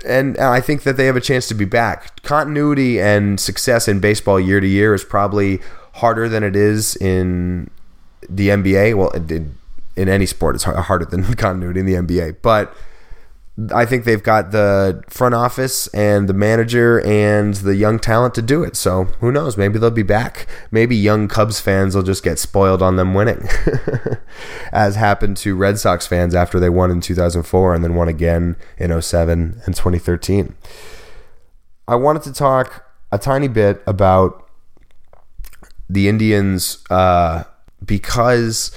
And 0.07 0.37
I 0.37 0.61
think 0.61 0.83
that 0.83 0.99
they 0.99 1.07
have 1.07 1.17
a 1.17 1.23
chance 1.23 1.49
to 1.49 1.55
be 1.55 1.65
back. 1.65 2.23
Continuity 2.23 3.01
and 3.01 3.41
success 3.41 3.89
in 3.89 3.99
baseball 3.99 4.39
year 4.39 4.61
to 4.61 4.69
year 4.69 4.93
is 4.93 5.03
probably 5.03 5.61
harder 5.95 6.29
than 6.29 6.45
it 6.45 6.55
is 6.55 6.97
in 6.97 7.71
the 8.29 8.51
NBA. 8.51 8.95
Well, 8.95 9.09
in, 9.13 9.55
in 9.97 10.11
any 10.11 10.27
sport, 10.27 10.55
it's 10.55 10.65
harder 10.65 11.07
than 11.07 11.25
continuity 11.37 11.81
in 11.81 11.87
the 11.87 11.95
NBA. 11.95 12.37
But 12.43 12.77
I 13.73 13.87
think 13.87 14.05
they've 14.05 14.23
got 14.23 14.51
the 14.51 15.03
front 15.09 15.35
office 15.35 15.87
and 15.89 16.29
the 16.29 16.35
manager 16.35 17.01
and 17.07 17.55
the 17.55 17.75
young 17.75 17.99
talent 17.99 18.35
to 18.35 18.43
do 18.43 18.63
it. 18.63 18.77
So 18.77 19.05
who 19.21 19.33
knows? 19.33 19.57
Maybe 19.57 19.79
they'll 19.79 19.91
be 19.91 20.03
back. 20.03 20.47
Maybe 20.71 20.95
young 20.95 21.27
Cubs 21.27 21.59
fans 21.59 21.95
will 21.95 22.03
just 22.03 22.23
get 22.23 22.39
spoiled 22.39 22.83
on 22.83 22.97
them 22.97 23.15
winning, 23.15 23.49
as 24.73 24.97
happened 24.97 25.39
to 25.39 25.57
Red 25.57 25.79
Sox 25.79 26.07
fans 26.07 26.35
after 26.35 26.61
they 26.61 26.69
won 26.69 26.91
in 26.91 27.01
2004 27.01 27.75
and 27.75 27.83
then 27.83 27.95
won 27.95 28.09
again 28.09 28.57
in 28.77 29.01
07 29.01 29.63
and 29.65 29.75
2013. 29.75 30.55
I 31.89 31.95
wanted 31.95 32.25
to 32.25 32.35
talk 32.35 32.85
a 33.11 33.17
tiny 33.17 33.49
bit 33.49 33.83
about 33.87 34.51
the 35.89 36.09
Indians 36.09 36.85
uh, 36.91 37.45
because 37.83 38.77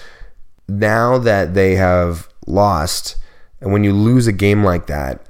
now 0.70 1.18
that 1.18 1.54
they 1.54 1.76
have 1.76 2.30
lost 2.48 3.18
and 3.62 3.72
when 3.72 3.84
you 3.84 3.94
lose 3.94 4.28
a 4.28 4.32
game 4.32 4.64
like 4.64 4.88
that, 4.88 5.22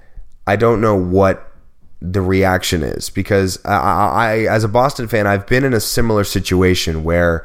I 0.45 0.55
don't 0.55 0.81
know 0.81 0.95
what 0.95 1.45
the 2.01 2.21
reaction 2.21 2.81
is 2.81 3.09
because 3.09 3.63
I, 3.65 3.75
I, 3.75 4.37
as 4.49 4.63
a 4.63 4.69
Boston 4.69 5.07
fan, 5.07 5.27
I've 5.27 5.47
been 5.47 5.63
in 5.63 5.73
a 5.73 5.79
similar 5.79 6.23
situation 6.23 7.03
where 7.03 7.43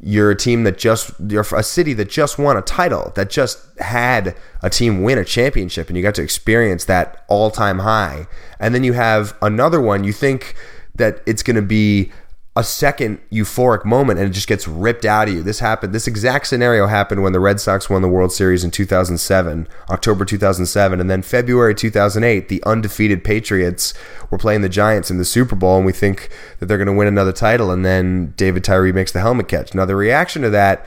you're 0.00 0.30
a 0.30 0.36
team 0.36 0.64
that 0.64 0.76
just 0.76 1.12
you're 1.28 1.46
a 1.54 1.62
city 1.62 1.94
that 1.94 2.10
just 2.10 2.38
won 2.38 2.58
a 2.58 2.62
title 2.62 3.12
that 3.14 3.30
just 3.30 3.66
had 3.78 4.36
a 4.62 4.68
team 4.68 5.02
win 5.02 5.18
a 5.18 5.24
championship 5.24 5.88
and 5.88 5.96
you 5.96 6.02
got 6.02 6.14
to 6.16 6.22
experience 6.22 6.84
that 6.84 7.24
all-time 7.28 7.78
high. 7.78 8.26
And 8.60 8.74
then 8.74 8.84
you 8.84 8.92
have 8.92 9.36
another 9.40 9.80
one 9.80 10.04
you 10.04 10.12
think 10.12 10.54
that 10.96 11.22
it's 11.26 11.42
going 11.42 11.56
to 11.56 11.62
be 11.62 12.12
a 12.56 12.62
second 12.62 13.18
euphoric 13.32 13.84
moment 13.84 14.20
and 14.20 14.28
it 14.28 14.32
just 14.32 14.46
gets 14.46 14.68
ripped 14.68 15.04
out 15.04 15.26
of 15.26 15.34
you. 15.34 15.42
This 15.42 15.58
happened. 15.58 15.92
This 15.92 16.06
exact 16.06 16.46
scenario 16.46 16.86
happened 16.86 17.24
when 17.24 17.32
the 17.32 17.40
Red 17.40 17.58
Sox 17.58 17.90
won 17.90 18.00
the 18.00 18.08
World 18.08 18.32
Series 18.32 18.62
in 18.62 18.70
2007, 18.70 19.66
October 19.90 20.24
2007, 20.24 21.00
and 21.00 21.10
then 21.10 21.22
February 21.22 21.74
2008, 21.74 22.48
the 22.48 22.62
undefeated 22.64 23.24
Patriots 23.24 23.92
were 24.30 24.38
playing 24.38 24.60
the 24.60 24.68
Giants 24.68 25.10
in 25.10 25.18
the 25.18 25.24
Super 25.24 25.56
Bowl, 25.56 25.78
and 25.78 25.86
we 25.86 25.92
think 25.92 26.30
that 26.60 26.66
they're 26.66 26.78
going 26.78 26.86
to 26.86 26.92
win 26.92 27.08
another 27.08 27.32
title, 27.32 27.72
and 27.72 27.84
then 27.84 28.34
David 28.36 28.62
Tyree 28.62 28.92
makes 28.92 29.10
the 29.10 29.20
helmet 29.20 29.48
catch. 29.48 29.74
Now 29.74 29.84
the 29.84 29.96
reaction 29.96 30.42
to 30.42 30.50
that 30.50 30.86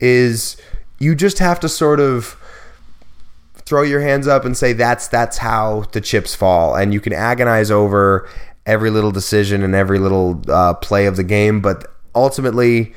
is 0.00 0.58
you 0.98 1.14
just 1.14 1.38
have 1.38 1.58
to 1.60 1.70
sort 1.70 2.00
of 2.00 2.36
throw 3.56 3.82
your 3.82 4.00
hands 4.00 4.26
up 4.26 4.44
and 4.44 4.56
say 4.56 4.72
that's 4.74 5.08
that's 5.08 5.38
how 5.38 5.84
the 5.92 6.02
chips 6.02 6.34
fall, 6.34 6.76
and 6.76 6.92
you 6.92 7.00
can 7.00 7.14
agonize 7.14 7.70
over 7.70 8.28
every 8.68 8.90
little 8.90 9.10
decision 9.10 9.64
and 9.64 9.74
every 9.74 9.98
little 9.98 10.42
uh, 10.48 10.74
play 10.74 11.06
of 11.06 11.16
the 11.16 11.24
game. 11.24 11.60
But 11.60 11.92
ultimately, 12.14 12.94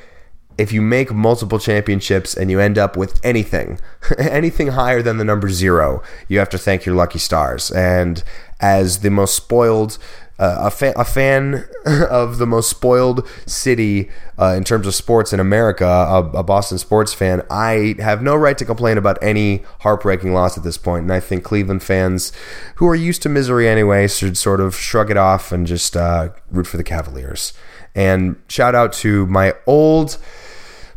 if 0.58 0.70
you 0.70 0.82
make 0.82 1.12
multiple 1.12 1.58
championships 1.58 2.36
and 2.36 2.50
you 2.50 2.60
end 2.60 2.78
up 2.78 2.96
with 2.96 3.18
anything, 3.24 3.80
anything 4.18 4.68
higher 4.68 5.02
than 5.02 5.16
the 5.16 5.24
number 5.24 5.48
zero, 5.48 6.02
you 6.28 6.38
have 6.38 6.50
to 6.50 6.58
thank 6.58 6.84
your 6.84 6.94
lucky 6.94 7.18
stars. 7.18 7.70
And 7.70 8.22
as 8.60 9.00
the 9.00 9.10
most 9.10 9.34
spoiled 9.34 9.98
uh, 10.38 10.56
a, 10.60 10.70
fa- 10.70 10.94
a 10.96 11.04
fan 11.04 11.64
of 12.10 12.38
the 12.38 12.46
most 12.46 12.70
spoiled 12.70 13.26
city 13.46 14.10
uh, 14.38 14.54
in 14.56 14.64
terms 14.64 14.86
of 14.86 14.94
sports 14.94 15.32
in 15.32 15.40
America, 15.40 15.86
a, 15.86 16.20
a, 16.30 16.42
Boston 16.42 16.78
sports 16.78 17.12
fan, 17.12 17.42
I 17.50 17.94
have 17.98 18.22
no 18.22 18.34
right 18.34 18.56
to 18.58 18.64
complain 18.64 18.98
about 18.98 19.18
any 19.22 19.62
heartbreaking 19.80 20.32
loss 20.32 20.56
at 20.56 20.64
this 20.64 20.78
point. 20.78 21.02
And 21.02 21.12
I 21.12 21.20
think 21.20 21.44
Cleveland 21.44 21.82
fans 21.82 22.32
who 22.76 22.88
are 22.88 22.94
used 22.94 23.22
to 23.22 23.28
misery 23.28 23.68
anyway 23.68 24.08
should 24.08 24.36
sort 24.36 24.60
of 24.60 24.74
shrug 24.74 25.10
it 25.10 25.16
off 25.16 25.52
and 25.52 25.66
just 25.66 25.96
uh, 25.96 26.30
root 26.50 26.66
for 26.66 26.76
the 26.76 26.84
Cavaliers. 26.84 27.52
And 27.94 28.36
shout 28.48 28.74
out 28.74 28.92
to 28.94 29.26
my 29.26 29.54
old 29.66 30.16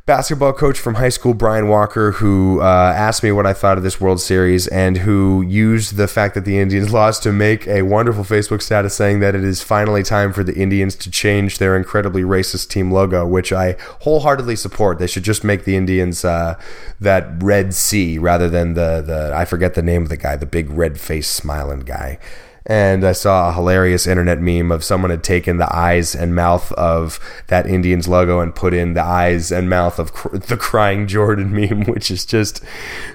basketball 0.06 0.54
coach 0.54 0.78
from 0.78 0.96
high 0.96 1.10
school, 1.10 1.34
Brian 1.34 1.68
Walker, 1.68 2.12
who 2.12 2.62
uh, 2.62 2.94
asked 2.96 3.24
me 3.24 3.32
what 3.32 3.48
I 3.48 3.54
thought 3.54 3.78
of 3.78 3.84
this 3.84 4.00
World 4.00 4.22
Series 4.22 4.68
and 4.68 4.98
who 4.98 5.42
used 5.42 5.96
the 5.96 6.08
fact 6.08 6.36
that 6.36 6.46
the 6.46 6.60
Indians 6.60 6.94
lost 6.94 7.24
to 7.24 7.32
make 7.32 7.68
a 7.68 7.82
wonderful 7.82 8.24
Facebook 8.24 8.62
status 8.62 8.94
saying 8.94 9.20
that 9.22 9.34
it 9.34 9.44
is 9.44 9.64
finally 9.64 10.04
time 10.04 10.32
for 10.32 10.44
the 10.44 10.54
Indians 10.56 10.96
to 10.98 11.10
change 11.10 11.58
their 11.58 11.76
incredibly 11.76 12.22
racist 12.22 12.70
team 12.70 12.92
logo, 12.92 13.26
which 13.26 13.52
I 13.52 13.78
wholeheartedly 14.02 14.58
support. 14.58 15.00
They 15.00 15.08
should 15.08 15.24
just 15.24 15.44
make 15.44 15.64
the 15.64 15.76
Indians 15.76 16.24
uh, 16.24 16.60
that 17.00 17.42
red 17.42 17.74
C 17.74 18.20
rather 18.20 18.48
than 18.48 18.76
the, 18.76 19.02
the, 19.02 19.32
I 19.36 19.46
forget 19.46 19.74
the 19.74 19.82
name 19.82 20.04
of 20.04 20.10
the 20.10 20.18
guy, 20.18 20.36
the 20.36 20.46
big 20.46 20.70
red 20.70 21.00
face 21.00 21.28
smiling 21.28 21.80
guy 21.80 22.20
and 22.66 23.06
I 23.06 23.12
saw 23.12 23.50
a 23.50 23.54
hilarious 23.54 24.08
internet 24.08 24.42
meme 24.42 24.72
of 24.72 24.84
someone 24.84 25.12
had 25.12 25.24
taken 25.24 25.58
the 25.58 25.74
eyes 25.74 26.16
and 26.16 26.34
mouth 26.34 26.72
of 26.74 27.20
that 27.48 27.68
Indians 27.68 28.08
logo 28.08 28.40
and 28.40 28.56
put 28.56 28.74
in 28.74 28.96
the 28.96 29.04
eyes 29.04 29.52
and 29.52 29.70
mouth 29.70 30.00
of 30.00 30.14
cr- 30.14 30.38
the 30.38 30.58
crying 30.58 31.08
Jordan 31.08 31.54
meme, 31.56 31.84
which 31.86 32.10
is 32.10 32.26
just 32.26 32.64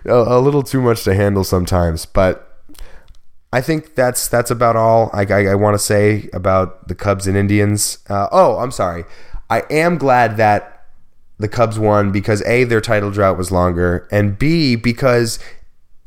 a, 0.04 0.14
a, 0.14 0.40
little 0.40 0.62
too 0.62 0.80
much 0.80 1.02
to 1.04 1.14
handle 1.14 1.42
sometimes. 1.42 2.06
But 2.06 2.46
I 3.52 3.60
think 3.60 3.96
that's 3.96 4.28
that's 4.28 4.52
about 4.52 4.76
all 4.76 5.10
I, 5.12 5.24
I, 5.24 5.46
I 5.46 5.54
want 5.56 5.74
to 5.74 5.78
say 5.78 6.30
about 6.32 6.86
the 6.86 6.94
Cubs 6.94 7.26
and 7.26 7.36
Indians. 7.36 7.98
Uh, 8.08 8.28
oh, 8.30 8.58
I'm 8.58 8.70
sorry. 8.70 9.04
I 9.48 9.64
am 9.68 9.98
glad 9.98 10.36
that 10.36 10.86
the 11.38 11.48
Cubs 11.48 11.76
won 11.76 12.12
because 12.12 12.40
a 12.42 12.62
their 12.62 12.80
title 12.80 13.10
drought 13.10 13.36
was 13.36 13.50
longer, 13.50 14.06
and 14.12 14.38
b 14.38 14.76
because 14.76 15.40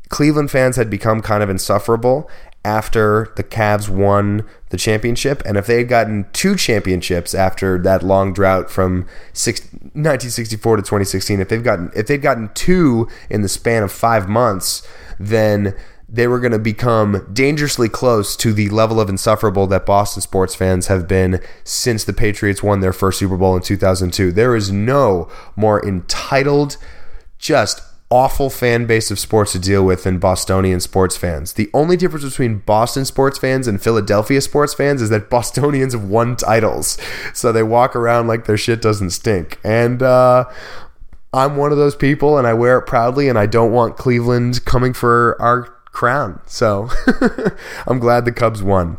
Cleveland 0.08 0.50
fans 0.50 0.76
had 0.76 0.88
become 0.88 1.20
kind 1.20 1.42
of 1.42 1.50
insufferable 1.50 2.30
after 2.64 3.32
the 3.36 3.44
Cavs 3.44 3.88
won 3.88 4.46
the 4.70 4.76
championship. 4.76 5.42
And 5.44 5.56
if 5.56 5.66
they 5.66 5.78
had 5.78 5.88
gotten 5.88 6.26
two 6.32 6.56
championships 6.56 7.34
after 7.34 7.78
that 7.82 8.02
long 8.02 8.32
drought 8.32 8.70
from 8.70 9.06
six, 9.32 9.60
1964 9.60 10.76
to 10.76 10.82
2016, 10.82 11.40
if 11.40 11.48
they've 11.48 11.62
gotten 11.62 11.90
if 11.94 12.06
they'd 12.06 12.22
gotten 12.22 12.50
two 12.54 13.08
in 13.28 13.42
the 13.42 13.48
span 13.48 13.82
of 13.82 13.92
five 13.92 14.28
months, 14.28 14.86
then 15.20 15.74
they 16.08 16.26
were 16.26 16.38
going 16.38 16.52
to 16.52 16.58
become 16.58 17.26
dangerously 17.32 17.88
close 17.88 18.36
to 18.36 18.52
the 18.52 18.68
level 18.68 19.00
of 19.00 19.08
insufferable 19.08 19.66
that 19.66 19.86
Boston 19.86 20.22
sports 20.22 20.54
fans 20.54 20.86
have 20.86 21.08
been 21.08 21.40
since 21.64 22.04
the 22.04 22.12
Patriots 22.12 22.62
won 22.62 22.80
their 22.80 22.92
first 22.92 23.18
Super 23.18 23.36
Bowl 23.36 23.56
in 23.56 23.62
2002. 23.62 24.30
There 24.30 24.54
is 24.54 24.70
no 24.70 25.28
more 25.56 25.84
entitled, 25.84 26.76
just 27.38 27.82
awful 28.14 28.48
fan 28.48 28.86
base 28.86 29.10
of 29.10 29.18
sports 29.18 29.50
to 29.50 29.58
deal 29.58 29.84
with 29.84 30.04
than 30.04 30.20
Bostonian 30.20 30.78
sports 30.78 31.16
fans. 31.16 31.54
The 31.54 31.68
only 31.74 31.96
difference 31.96 32.24
between 32.24 32.58
Boston 32.58 33.04
sports 33.04 33.38
fans 33.38 33.66
and 33.66 33.82
Philadelphia 33.82 34.40
sports 34.40 34.72
fans 34.72 35.02
is 35.02 35.10
that 35.10 35.28
Bostonians 35.30 35.94
have 35.94 36.04
won 36.04 36.36
titles. 36.36 36.96
So 37.34 37.50
they 37.50 37.64
walk 37.64 37.96
around 37.96 38.28
like 38.28 38.44
their 38.44 38.56
shit 38.56 38.80
doesn't 38.80 39.10
stink. 39.10 39.58
And 39.64 40.00
uh, 40.00 40.44
I'm 41.32 41.56
one 41.56 41.72
of 41.72 41.78
those 41.78 41.96
people 41.96 42.38
and 42.38 42.46
I 42.46 42.54
wear 42.54 42.78
it 42.78 42.82
proudly 42.82 43.28
and 43.28 43.36
I 43.36 43.46
don't 43.46 43.72
want 43.72 43.96
Cleveland 43.96 44.64
coming 44.64 44.92
for 44.92 45.36
our 45.42 45.64
crown. 45.86 46.40
So 46.46 46.90
I'm 47.88 47.98
glad 47.98 48.26
the 48.26 48.32
Cubs 48.32 48.62
won. 48.62 48.96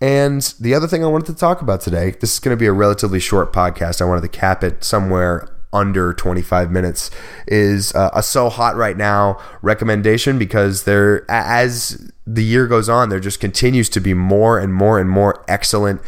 And 0.00 0.42
the 0.58 0.74
other 0.74 0.88
thing 0.88 1.04
I 1.04 1.06
wanted 1.06 1.26
to 1.26 1.36
talk 1.36 1.62
about 1.62 1.82
today, 1.82 2.16
this 2.20 2.32
is 2.32 2.40
going 2.40 2.54
to 2.54 2.58
be 2.58 2.66
a 2.66 2.72
relatively 2.72 3.20
short 3.20 3.52
podcast. 3.52 4.02
I 4.02 4.06
wanted 4.06 4.22
to 4.22 4.28
cap 4.28 4.64
it 4.64 4.82
somewhere 4.82 5.48
under 5.72 6.12
25 6.12 6.70
minutes 6.70 7.10
is 7.46 7.94
uh, 7.94 8.10
a 8.14 8.22
so 8.22 8.48
hot 8.48 8.76
right 8.76 8.96
now 8.96 9.38
recommendation 9.62 10.38
because 10.38 10.84
there 10.84 11.28
as 11.30 12.10
the 12.26 12.42
year 12.42 12.66
goes 12.66 12.88
on 12.88 13.08
there 13.08 13.20
just 13.20 13.40
continues 13.40 13.88
to 13.88 14.00
be 14.00 14.14
more 14.14 14.58
and 14.58 14.72
more 14.72 14.98
and 14.98 15.10
more 15.10 15.44
excellent 15.48 16.00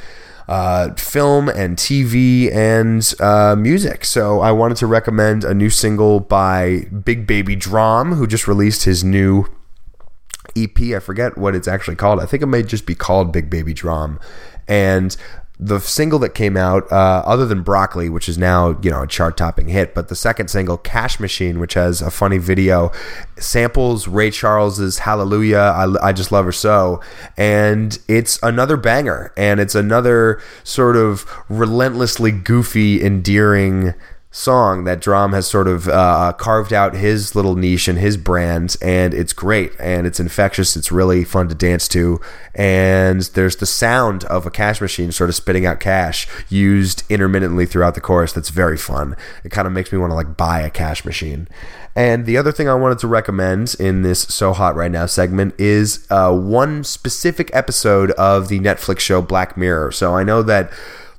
uh, 0.49 0.95
film 0.95 1.49
and 1.51 1.77
TV 1.77 2.51
and 2.53 3.15
uh, 3.21 3.55
music. 3.55 4.05
So 4.05 4.41
I 4.41 4.51
wanted 4.51 4.79
to 4.79 4.87
recommend 4.87 5.45
a 5.45 5.53
new 5.53 5.69
single 5.69 6.21
by 6.21 6.87
Big 7.05 7.27
Baby 7.27 7.55
D.R.A.M., 7.55 8.13
who 8.13 8.27
just 8.27 8.49
released 8.49 8.85
his 8.85 9.05
new 9.05 9.45
EP. 10.57 10.81
I 10.81 11.01
forget 11.01 11.37
what 11.37 11.55
it's 11.55 11.69
actually 11.69 11.97
called. 11.97 12.19
I 12.19 12.27
think 12.27 12.43
it 12.43 12.47
may 12.47 12.63
just 12.63 12.87
be 12.87 12.95
called 12.95 13.31
Big 13.31 13.51
Baby 13.51 13.75
Drum. 13.75 14.19
And 14.67 15.15
the 15.61 15.81
single 15.81 16.19
that 16.21 16.35
came 16.35 16.57
out, 16.57 16.91
uh, 16.93 17.23
other 17.27 17.45
than 17.45 17.63
Broccoli, 17.63 18.09
which 18.09 18.29
is 18.29 18.39
now 18.39 18.79
you 18.81 18.91
know 18.91 19.03
a 19.03 19.07
chart-topping 19.07 19.69
hit, 19.69 19.95
but 19.95 20.09
the 20.09 20.15
second 20.15 20.49
single, 20.49 20.77
Cash 20.77 21.19
Machine, 21.19 21.59
which 21.59 21.75
has 21.75 22.01
a 22.01 22.11
funny 22.11 22.39
video, 22.39 22.93
samples 23.39 24.07
Ray 24.07 24.31
Charles's 24.31 25.01
Hallelujah. 25.01 25.59
I, 25.59 26.09
I 26.09 26.13
just 26.13 26.31
love 26.31 26.45
her 26.45 26.53
so, 26.53 27.01
and 27.37 27.99
it's 28.07 28.39
another 28.43 28.77
banger, 28.77 29.33
and 29.37 29.59
it's 29.59 29.75
another 29.75 30.41
sort 30.63 30.97
of 30.97 31.27
relentlessly 31.49 32.31
goofy, 32.31 33.03
endearing 33.03 33.95
song 34.31 34.85
that 34.85 35.01
D.R.A.M. 35.01 35.33
has 35.33 35.47
sort 35.47 35.67
of 35.67 35.89
uh, 35.89 36.33
carved 36.37 36.73
out 36.73 36.95
his 36.95 37.35
little 37.35 37.57
niche 37.57 37.89
and 37.89 37.99
his 37.99 38.17
brand, 38.17 38.77
and 38.83 39.15
it's 39.15 39.33
great 39.33 39.73
and 39.79 40.07
it's 40.07 40.21
infectious. 40.21 40.77
It's 40.77 40.93
really 40.93 41.25
fun 41.25 41.49
to 41.49 41.55
dance 41.55 41.89
to, 41.89 42.21
and 42.55 43.23
there's 43.23 43.57
the 43.57 43.67
sound 43.67 44.25
of 44.25 44.47
a 44.47 44.51
cash 44.51 44.81
machine 44.81 45.13
sort 45.13 45.31
of 45.31 45.37
spitting 45.37 45.65
out 45.65 45.81
cash 45.81 46.29
used 46.49 47.05
intermittently 47.09 47.65
throughout 47.67 47.95
the 47.95 48.01
chorus. 48.01 48.33
That's 48.33 48.51
very 48.51 48.77
fun. 48.77 49.17
It 49.45 49.51
kind 49.51 49.67
of 49.67 49.73
makes 49.73 49.93
me 49.93 49.99
want 49.99 50.11
to 50.11 50.17
like 50.17 50.37
buy 50.37 50.61
a 50.61 50.71
cash 50.71 51.05
machine. 51.05 51.49
And 51.97 52.27
the 52.27 52.37
other 52.37 52.53
thing 52.53 52.69
I 52.69 52.75
wanted 52.75 53.01
to 53.01 53.09
recommend 53.09 53.75
in 53.81 54.03
this 54.03 54.21
So 54.21 54.53
Hot 54.53 54.77
Right 54.77 54.91
Now 54.91 55.07
segment 55.07 55.55
is 55.59 56.07
uh, 56.11 56.33
one 56.33 56.85
specific 56.85 57.51
episode 57.53 58.13
of 58.13 58.49
the 58.49 58.61
Netflix 58.61 59.01
show 59.01 59.21
Black 59.21 59.57
Mirror. 59.57 59.91
So 59.93 60.15
I 60.15 60.23
know 60.23 60.43
that 60.43 60.71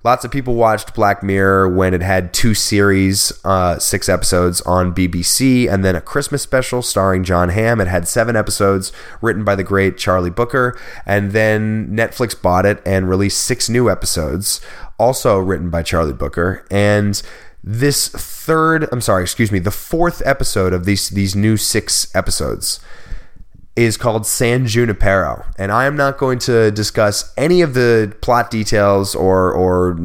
Lots 0.01 0.23
of 0.23 0.31
people 0.31 0.55
watched 0.55 0.93
Black 0.93 1.21
Mirror 1.21 1.75
when 1.75 1.93
it 1.93 2.01
had 2.01 2.33
two 2.33 2.53
series, 2.53 3.33
uh, 3.43 3.77
six 3.79 4.07
episodes 4.07 4.61
on 4.61 4.95
BBC, 4.95 5.69
and 5.69 5.83
then 5.83 5.93
a 5.93 5.99
Christmas 5.99 6.41
special 6.41 6.81
starring 6.81 7.25
Jon 7.25 7.49
Hamm. 7.49 7.81
It 7.81 7.87
had 7.87 8.07
seven 8.07 8.37
episodes 8.37 8.93
written 9.21 9.43
by 9.43 9.55
the 9.55 9.63
great 9.63 9.97
Charlie 9.97 10.29
Brooker, 10.29 10.79
and 11.05 11.33
then 11.33 11.89
Netflix 11.89 12.41
bought 12.41 12.65
it 12.65 12.81
and 12.85 13.09
released 13.09 13.43
six 13.43 13.67
new 13.67 13.89
episodes, 13.89 14.61
also 14.97 15.37
written 15.37 15.69
by 15.69 15.83
Charlie 15.83 16.13
Brooker. 16.13 16.65
And 16.71 17.21
this 17.61 18.07
third, 18.07 18.87
I'm 18.93 19.01
sorry, 19.01 19.23
excuse 19.23 19.51
me, 19.51 19.59
the 19.59 19.69
fourth 19.69 20.21
episode 20.25 20.71
of 20.71 20.85
these 20.85 21.09
these 21.09 21.35
new 21.35 21.57
six 21.57 22.09
episodes 22.15 22.79
is 23.83 23.97
called 23.97 24.25
San 24.25 24.67
Junipero, 24.67 25.45
and 25.57 25.71
I 25.71 25.85
am 25.85 25.95
not 25.95 26.17
going 26.17 26.39
to 26.39 26.71
discuss 26.71 27.33
any 27.37 27.61
of 27.61 27.73
the 27.73 28.15
plot 28.21 28.51
details 28.51 29.15
or 29.15 29.51
or 29.51 29.97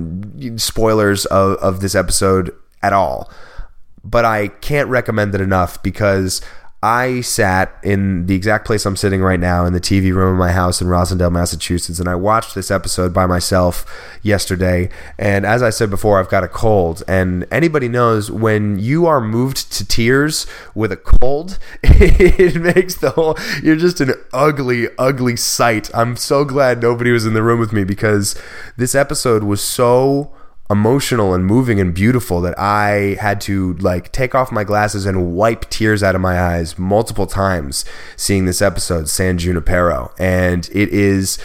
spoilers 0.56 1.26
of, 1.26 1.56
of 1.58 1.80
this 1.80 1.94
episode 1.94 2.54
at 2.82 2.92
all. 2.92 3.30
But 4.04 4.24
I 4.24 4.48
can't 4.48 4.88
recommend 4.88 5.34
it 5.34 5.40
enough 5.40 5.82
because 5.82 6.40
I 6.84 7.22
sat 7.22 7.78
in 7.82 8.26
the 8.26 8.34
exact 8.34 8.66
place 8.66 8.84
I'm 8.84 8.94
sitting 8.94 9.22
right 9.22 9.40
now 9.40 9.64
in 9.64 9.72
the 9.72 9.80
TV 9.80 10.14
room 10.14 10.34
of 10.34 10.38
my 10.38 10.52
house 10.52 10.82
in 10.82 10.86
Rosendale, 10.88 11.32
Massachusetts, 11.32 11.98
and 11.98 12.10
I 12.10 12.14
watched 12.14 12.54
this 12.54 12.70
episode 12.70 13.14
by 13.14 13.24
myself 13.24 13.86
yesterday. 14.20 14.90
And 15.18 15.46
as 15.46 15.62
I 15.62 15.70
said 15.70 15.88
before, 15.88 16.20
I've 16.20 16.28
got 16.28 16.44
a 16.44 16.48
cold. 16.48 17.02
And 17.08 17.46
anybody 17.50 17.88
knows 17.88 18.30
when 18.30 18.78
you 18.78 19.06
are 19.06 19.22
moved 19.22 19.72
to 19.72 19.88
tears 19.88 20.46
with 20.74 20.92
a 20.92 20.98
cold, 20.98 21.58
it 21.82 22.60
makes 22.60 22.96
the 22.96 23.12
whole, 23.12 23.38
you're 23.62 23.76
just 23.76 24.02
an 24.02 24.12
ugly, 24.34 24.88
ugly 24.98 25.36
sight. 25.36 25.90
I'm 25.94 26.18
so 26.18 26.44
glad 26.44 26.82
nobody 26.82 27.12
was 27.12 27.24
in 27.24 27.32
the 27.32 27.42
room 27.42 27.60
with 27.60 27.72
me 27.72 27.84
because 27.84 28.38
this 28.76 28.94
episode 28.94 29.42
was 29.42 29.62
so 29.62 30.34
emotional 30.70 31.34
and 31.34 31.44
moving 31.44 31.78
and 31.78 31.92
beautiful 31.94 32.40
that 32.40 32.58
I 32.58 33.16
had 33.20 33.40
to 33.42 33.74
like 33.74 34.12
take 34.12 34.34
off 34.34 34.50
my 34.50 34.64
glasses 34.64 35.04
and 35.04 35.34
wipe 35.34 35.68
tears 35.68 36.02
out 36.02 36.14
of 36.14 36.20
my 36.22 36.40
eyes 36.40 36.78
multiple 36.78 37.26
times 37.26 37.84
seeing 38.16 38.46
this 38.46 38.62
episode 38.62 39.08
San 39.08 39.36
Junipero 39.36 40.10
and 40.18 40.68
it 40.72 40.88
is 40.88 41.38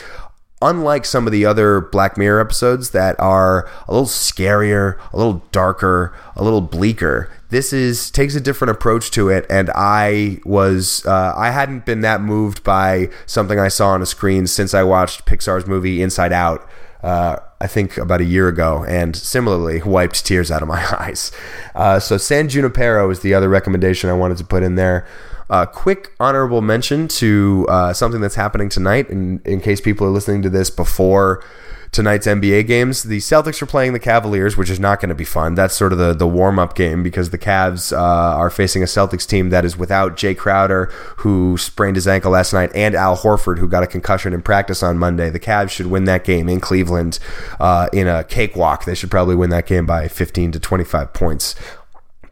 unlike 0.61 1.05
some 1.05 1.25
of 1.25 1.31
the 1.31 1.45
other 1.45 1.81
Black 1.81 2.17
Mirror 2.17 2.41
episodes 2.41 2.91
that 2.91 3.17
are 3.19 3.69
a 3.87 3.93
little 3.93 4.07
scarier, 4.07 4.97
a 5.13 5.17
little 5.17 5.41
darker, 5.51 6.13
a 6.35 6.43
little 6.43 6.61
bleaker. 6.61 7.31
This 7.49 7.73
is 7.73 8.11
takes 8.11 8.35
a 8.35 8.41
different 8.41 8.71
approach 8.71 9.09
to 9.11 9.29
it, 9.29 9.45
and 9.49 9.71
I 9.73 10.39
was 10.45 11.05
uh, 11.05 11.33
I 11.35 11.51
hadn't 11.51 11.85
been 11.85 12.01
that 12.01 12.21
moved 12.21 12.63
by 12.63 13.09
something 13.25 13.59
I 13.59 13.69
saw 13.69 13.89
on 13.89 14.01
a 14.01 14.05
screen 14.05 14.47
since 14.47 14.73
I 14.73 14.83
watched 14.83 15.25
Pixar's 15.25 15.65
movie 15.65 16.01
Inside 16.01 16.33
Out 16.33 16.69
uh, 17.01 17.37
I 17.61 17.67
think 17.67 17.97
about 17.97 18.21
a 18.21 18.25
year 18.25 18.47
ago, 18.47 18.85
and 18.87 19.15
similarly 19.15 19.81
wiped 19.81 20.25
tears 20.25 20.49
out 20.49 20.61
of 20.61 20.67
my 20.67 20.85
eyes. 20.99 21.31
Uh, 21.75 21.99
so 21.99 22.17
San 22.17 22.47
Junipero 22.47 23.09
is 23.09 23.19
the 23.19 23.33
other 23.33 23.49
recommendation 23.49 24.09
I 24.09 24.13
wanted 24.13 24.37
to 24.37 24.45
put 24.45 24.63
in 24.63 24.75
there. 24.75 25.05
Uh, 25.49 25.65
quick 25.65 26.13
honorable 26.19 26.61
mention 26.61 27.07
to 27.07 27.65
uh, 27.69 27.91
something 27.91 28.21
that's 28.21 28.35
happening 28.35 28.69
tonight, 28.69 29.09
in, 29.09 29.41
in 29.45 29.59
case 29.59 29.81
people 29.81 30.05
are 30.05 30.11
listening 30.11 30.41
to 30.43 30.49
this 30.49 30.69
before 30.69 31.43
tonight's 31.91 32.27
NBA 32.27 32.67
games. 32.67 33.03
The 33.03 33.17
Celtics 33.19 33.61
are 33.61 33.65
playing 33.65 33.93
the 33.93 33.99
Cavaliers, 33.99 34.57
which 34.57 34.69
is 34.69 34.79
not 34.79 34.99
going 34.99 35.09
to 35.09 35.15
be 35.15 35.25
fun. 35.25 35.55
That's 35.55 35.75
sort 35.75 35.91
of 35.91 35.99
the, 35.99 36.13
the 36.13 36.27
warm 36.27 36.59
up 36.59 36.75
game 36.75 37.03
because 37.03 37.29
the 37.29 37.37
Cavs 37.37 37.91
uh, 37.91 37.97
are 37.97 38.49
facing 38.49 38.83
a 38.83 38.85
Celtics 38.85 39.27
team 39.27 39.49
that 39.49 39.65
is 39.65 39.77
without 39.77 40.15
Jae 40.15 40.37
Crowder, 40.37 40.85
who 41.17 41.57
sprained 41.57 41.95
his 41.95 42.07
ankle 42.07 42.31
last 42.31 42.53
night, 42.53 42.71
and 42.75 42.95
Al 42.95 43.17
Horford, 43.17 43.59
who 43.59 43.67
got 43.67 43.83
a 43.83 43.87
concussion 43.87 44.33
in 44.33 44.41
practice 44.41 44.83
on 44.83 44.97
Monday. 44.97 45.29
The 45.29 45.39
Cavs 45.39 45.71
should 45.71 45.87
win 45.87 46.05
that 46.05 46.23
game 46.23 46.47
in 46.49 46.59
Cleveland 46.59 47.19
uh, 47.59 47.89
in 47.91 48.07
a 48.07 48.23
cakewalk. 48.23 48.85
They 48.85 48.95
should 48.95 49.11
probably 49.11 49.35
win 49.35 49.49
that 49.49 49.65
game 49.65 49.85
by 49.85 50.07
15 50.07 50.51
to 50.53 50.59
25 50.59 51.13
points. 51.13 51.55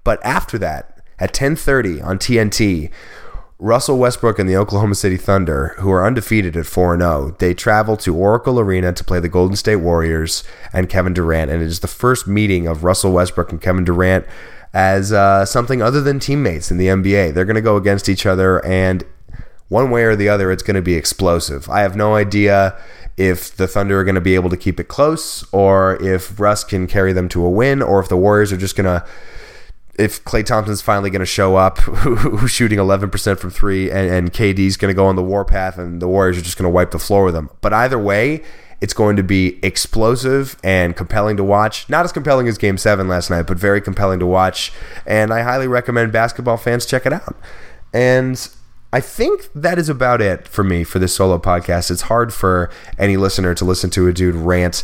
But 0.03 0.23
after 0.25 0.57
that, 0.59 1.01
at 1.19 1.33
10:30 1.33 2.03
on 2.03 2.19
TNT, 2.19 2.91
Russell 3.59 3.97
Westbrook 3.97 4.37
and 4.37 4.47
the 4.47 4.55
Oklahoma 4.55 4.93
City 4.93 5.17
Thunder, 5.17 5.73
who 5.79 5.89
are 5.91 6.05
undefeated 6.05 6.55
at 6.55 6.67
4 6.67 6.97
0, 6.97 7.35
they 7.39 7.55
travel 7.55 7.97
to 7.97 8.15
Oracle 8.15 8.59
Arena 8.59 8.93
to 8.93 9.03
play 9.03 9.19
the 9.19 9.29
Golden 9.29 9.55
State 9.55 9.77
Warriors 9.77 10.43
and 10.71 10.89
Kevin 10.89 11.13
Durant. 11.13 11.49
And 11.49 11.63
it 11.63 11.65
is 11.65 11.79
the 11.79 11.87
first 11.87 12.27
meeting 12.27 12.67
of 12.67 12.83
Russell 12.83 13.11
Westbrook 13.11 13.51
and 13.51 13.61
Kevin 13.61 13.83
Durant 13.83 14.25
as 14.73 15.11
uh, 15.11 15.43
something 15.43 15.81
other 15.81 16.01
than 16.01 16.19
teammates 16.19 16.69
in 16.69 16.77
the 16.77 16.87
NBA. 16.87 17.33
They're 17.33 17.45
going 17.45 17.55
to 17.55 17.61
go 17.61 17.77
against 17.77 18.09
each 18.09 18.27
other, 18.27 18.63
and 18.63 19.03
one 19.69 19.89
way 19.89 20.03
or 20.03 20.15
the 20.15 20.29
other, 20.29 20.51
it's 20.51 20.63
going 20.63 20.75
to 20.75 20.81
be 20.81 20.93
explosive. 20.93 21.67
I 21.67 21.81
have 21.81 21.95
no 21.95 22.15
idea 22.15 22.79
if 23.17 23.55
the 23.55 23.67
Thunder 23.67 23.99
are 23.99 24.03
going 24.03 24.15
to 24.15 24.21
be 24.21 24.35
able 24.35 24.51
to 24.51 24.57
keep 24.57 24.79
it 24.79 24.87
close, 24.87 25.43
or 25.51 26.01
if 26.01 26.39
Russ 26.39 26.63
can 26.63 26.85
carry 26.85 27.11
them 27.11 27.27
to 27.29 27.43
a 27.43 27.49
win, 27.49 27.81
or 27.81 27.99
if 27.99 28.07
the 28.07 28.17
Warriors 28.17 28.53
are 28.53 28.57
just 28.57 28.75
going 28.75 28.85
to 28.85 29.05
if 29.97 30.23
Klay 30.23 30.45
Thompson's 30.45 30.81
finally 30.81 31.09
going 31.09 31.21
to 31.21 31.25
show 31.25 31.55
up, 31.55 31.79
who's 31.79 32.51
shooting 32.51 32.77
11% 32.77 33.39
from 33.39 33.49
three, 33.49 33.89
and, 33.89 34.09
and 34.09 34.33
KD's 34.33 34.77
going 34.77 34.91
to 34.91 34.95
go 34.95 35.07
on 35.07 35.15
the 35.15 35.23
warpath, 35.23 35.77
and 35.77 36.01
the 36.01 36.07
Warriors 36.07 36.37
are 36.37 36.41
just 36.41 36.57
going 36.57 36.69
to 36.69 36.73
wipe 36.73 36.91
the 36.91 36.99
floor 36.99 37.25
with 37.25 37.33
them. 37.33 37.49
But 37.61 37.73
either 37.73 37.97
way, 37.97 38.43
it's 38.79 38.93
going 38.93 39.15
to 39.15 39.23
be 39.23 39.59
explosive 39.63 40.55
and 40.63 40.95
compelling 40.95 41.35
to 41.37 41.43
watch. 41.43 41.89
Not 41.89 42.05
as 42.05 42.11
compelling 42.11 42.47
as 42.47 42.57
Game 42.57 42.77
7 42.77 43.07
last 43.07 43.29
night, 43.29 43.47
but 43.47 43.57
very 43.57 43.81
compelling 43.81 44.19
to 44.19 44.27
watch. 44.27 44.71
And 45.05 45.33
I 45.33 45.41
highly 45.41 45.67
recommend 45.67 46.11
basketball 46.11 46.57
fans 46.57 46.85
check 46.85 47.05
it 47.05 47.13
out. 47.13 47.35
And 47.91 48.49
I 48.93 49.01
think 49.01 49.49
that 49.55 49.79
is 49.79 49.89
about 49.89 50.21
it 50.21 50.47
for 50.47 50.63
me 50.63 50.83
for 50.83 50.99
this 50.99 51.15
solo 51.15 51.39
podcast. 51.39 51.89
It's 51.89 52.03
hard 52.03 52.33
for 52.33 52.69
any 52.99 53.17
listener 53.17 53.55
to 53.55 53.65
listen 53.65 53.89
to 53.91 54.07
a 54.07 54.13
dude 54.13 54.35
rant 54.35 54.83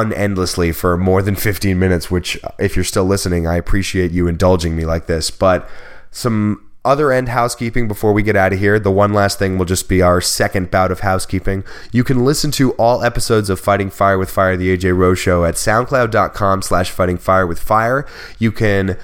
unendlessly 0.00 0.72
for 0.72 0.96
more 0.96 1.22
than 1.22 1.36
15 1.36 1.78
minutes, 1.78 2.10
which, 2.10 2.38
if 2.58 2.76
you're 2.76 2.84
still 2.84 3.04
listening, 3.04 3.46
I 3.46 3.56
appreciate 3.56 4.10
you 4.10 4.26
indulging 4.26 4.76
me 4.76 4.84
like 4.84 5.06
this. 5.06 5.30
But 5.30 5.68
some 6.10 6.60
other 6.84 7.10
end 7.10 7.30
housekeeping 7.30 7.88
before 7.88 8.12
we 8.12 8.22
get 8.22 8.36
out 8.36 8.52
of 8.52 8.58
here. 8.58 8.78
The 8.78 8.90
one 8.90 9.14
last 9.14 9.38
thing 9.38 9.56
will 9.56 9.64
just 9.64 9.88
be 9.88 10.02
our 10.02 10.20
second 10.20 10.70
bout 10.70 10.90
of 10.90 11.00
housekeeping. 11.00 11.64
You 11.92 12.04
can 12.04 12.24
listen 12.24 12.50
to 12.52 12.72
all 12.72 13.02
episodes 13.02 13.48
of 13.48 13.58
Fighting 13.58 13.90
Fire 13.90 14.18
with 14.18 14.30
Fire, 14.30 14.56
the 14.56 14.76
AJ 14.76 14.96
Rose 14.96 15.18
Show, 15.18 15.44
at 15.44 15.54
soundcloud.com 15.54 16.62
slash 16.62 16.90
fighting 16.90 17.16
fire 17.16 17.46
with 17.46 17.58
fire. 17.58 18.06
You 18.38 18.52
can 18.52 18.98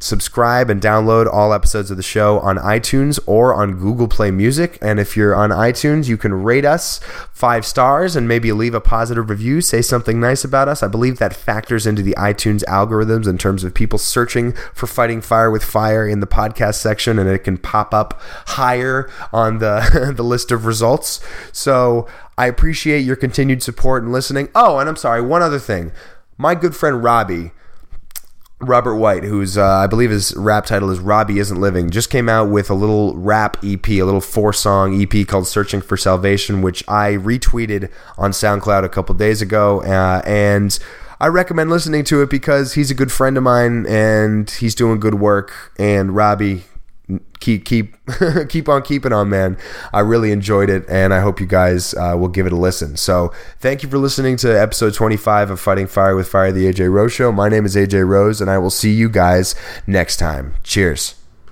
subscribe 0.00 0.70
and 0.70 0.80
download 0.80 1.30
all 1.30 1.52
episodes 1.52 1.90
of 1.90 1.96
the 1.96 2.02
show 2.02 2.40
on 2.40 2.56
iTunes 2.56 3.20
or 3.26 3.54
on 3.54 3.78
Google 3.78 4.08
Play 4.08 4.30
Music. 4.30 4.78
And 4.80 4.98
if 4.98 5.16
you're 5.16 5.34
on 5.34 5.50
iTunes, 5.50 6.08
you 6.08 6.16
can 6.16 6.32
rate 6.32 6.64
us 6.64 7.00
five 7.32 7.66
stars 7.66 8.16
and 8.16 8.26
maybe 8.26 8.50
leave 8.52 8.74
a 8.74 8.80
positive 8.80 9.28
review, 9.30 9.60
say 9.60 9.82
something 9.82 10.18
nice 10.18 10.42
about 10.42 10.68
us. 10.68 10.82
I 10.82 10.88
believe 10.88 11.18
that 11.18 11.34
factors 11.34 11.86
into 11.86 12.02
the 12.02 12.14
iTunes 12.14 12.64
algorithms 12.64 13.28
in 13.28 13.38
terms 13.38 13.62
of 13.62 13.74
people 13.74 13.98
searching 13.98 14.52
for 14.74 14.86
Fighting 14.86 15.20
Fire 15.20 15.50
with 15.50 15.64
Fire 15.64 16.08
in 16.08 16.20
the 16.20 16.26
podcast 16.26 16.76
section, 16.76 17.18
and 17.18 17.28
it 17.28 17.44
can 17.44 17.58
pop 17.58 17.92
up 17.92 18.20
higher 18.46 19.10
on 19.32 19.58
the, 19.58 20.12
the 20.16 20.24
list 20.24 20.50
of 20.50 20.64
results. 20.66 21.20
So 21.52 22.08
I 22.38 22.46
appreciate 22.46 23.00
your 23.00 23.16
continued 23.16 23.62
support 23.62 24.02
and 24.02 24.12
listening. 24.12 24.48
Oh, 24.54 24.78
and 24.78 24.88
I'm 24.88 24.96
sorry, 24.96 25.20
one 25.20 25.42
other 25.42 25.58
thing. 25.58 25.92
My 26.38 26.54
good 26.54 26.74
friend 26.74 27.04
Robbie 27.04 27.52
Robert 28.60 28.96
White, 28.96 29.24
who's 29.24 29.56
uh, 29.56 29.64
I 29.64 29.86
believe 29.86 30.10
his 30.10 30.34
rap 30.36 30.66
title 30.66 30.90
is 30.90 30.98
Robbie 30.98 31.38
Isn't 31.38 31.60
Living, 31.60 31.88
just 31.88 32.10
came 32.10 32.28
out 32.28 32.50
with 32.50 32.68
a 32.68 32.74
little 32.74 33.16
rap 33.16 33.56
EP, 33.64 33.88
a 33.88 34.02
little 34.02 34.20
four 34.20 34.52
song 34.52 35.00
EP 35.00 35.26
called 35.26 35.46
Searching 35.46 35.80
for 35.80 35.96
Salvation, 35.96 36.60
which 36.60 36.84
I 36.86 37.12
retweeted 37.12 37.90
on 38.18 38.32
SoundCloud 38.32 38.84
a 38.84 38.88
couple 38.90 39.14
days 39.14 39.40
ago, 39.40 39.80
uh, 39.82 40.20
and 40.26 40.78
I 41.18 41.28
recommend 41.28 41.70
listening 41.70 42.04
to 42.04 42.22
it 42.22 42.30
because 42.30 42.74
he's 42.74 42.90
a 42.90 42.94
good 42.94 43.10
friend 43.10 43.36
of 43.36 43.42
mine 43.42 43.86
and 43.86 44.50
he's 44.50 44.74
doing 44.74 45.00
good 45.00 45.14
work. 45.14 45.72
And 45.78 46.14
Robbie, 46.14 46.64
keep 47.40 47.64
keep 47.64 47.96
keep 48.48 48.68
on 48.68 48.82
keeping 48.82 49.12
on 49.12 49.28
man. 49.28 49.56
I 49.92 50.00
really 50.00 50.32
enjoyed 50.32 50.70
it 50.70 50.84
and 50.88 51.12
i 51.14 51.20
hope 51.20 51.40
you 51.40 51.46
guys 51.46 51.94
uh, 51.94 52.14
will 52.18 52.28
give 52.28 52.46
it 52.46 52.52
a 52.52 52.56
listen. 52.56 52.96
So 52.96 53.32
thank 53.58 53.82
you 53.82 53.88
for 53.88 53.98
listening 53.98 54.36
to 54.38 54.60
episode 54.60 54.94
25 54.94 55.50
of 55.50 55.60
fighting 55.60 55.86
fire 55.86 56.16
with 56.16 56.28
fire 56.28 56.52
the 56.52 56.66
aj 56.72 56.90
rose 56.90 57.12
show. 57.12 57.32
My 57.32 57.48
name 57.48 57.64
is 57.64 57.76
aj 57.76 58.06
rose 58.06 58.40
and 58.40 58.50
i 58.50 58.58
will 58.58 58.70
see 58.70 58.92
you 58.92 59.08
guys 59.08 59.54
next 59.86 60.16
time. 60.16 60.54
Cheers 60.62 61.19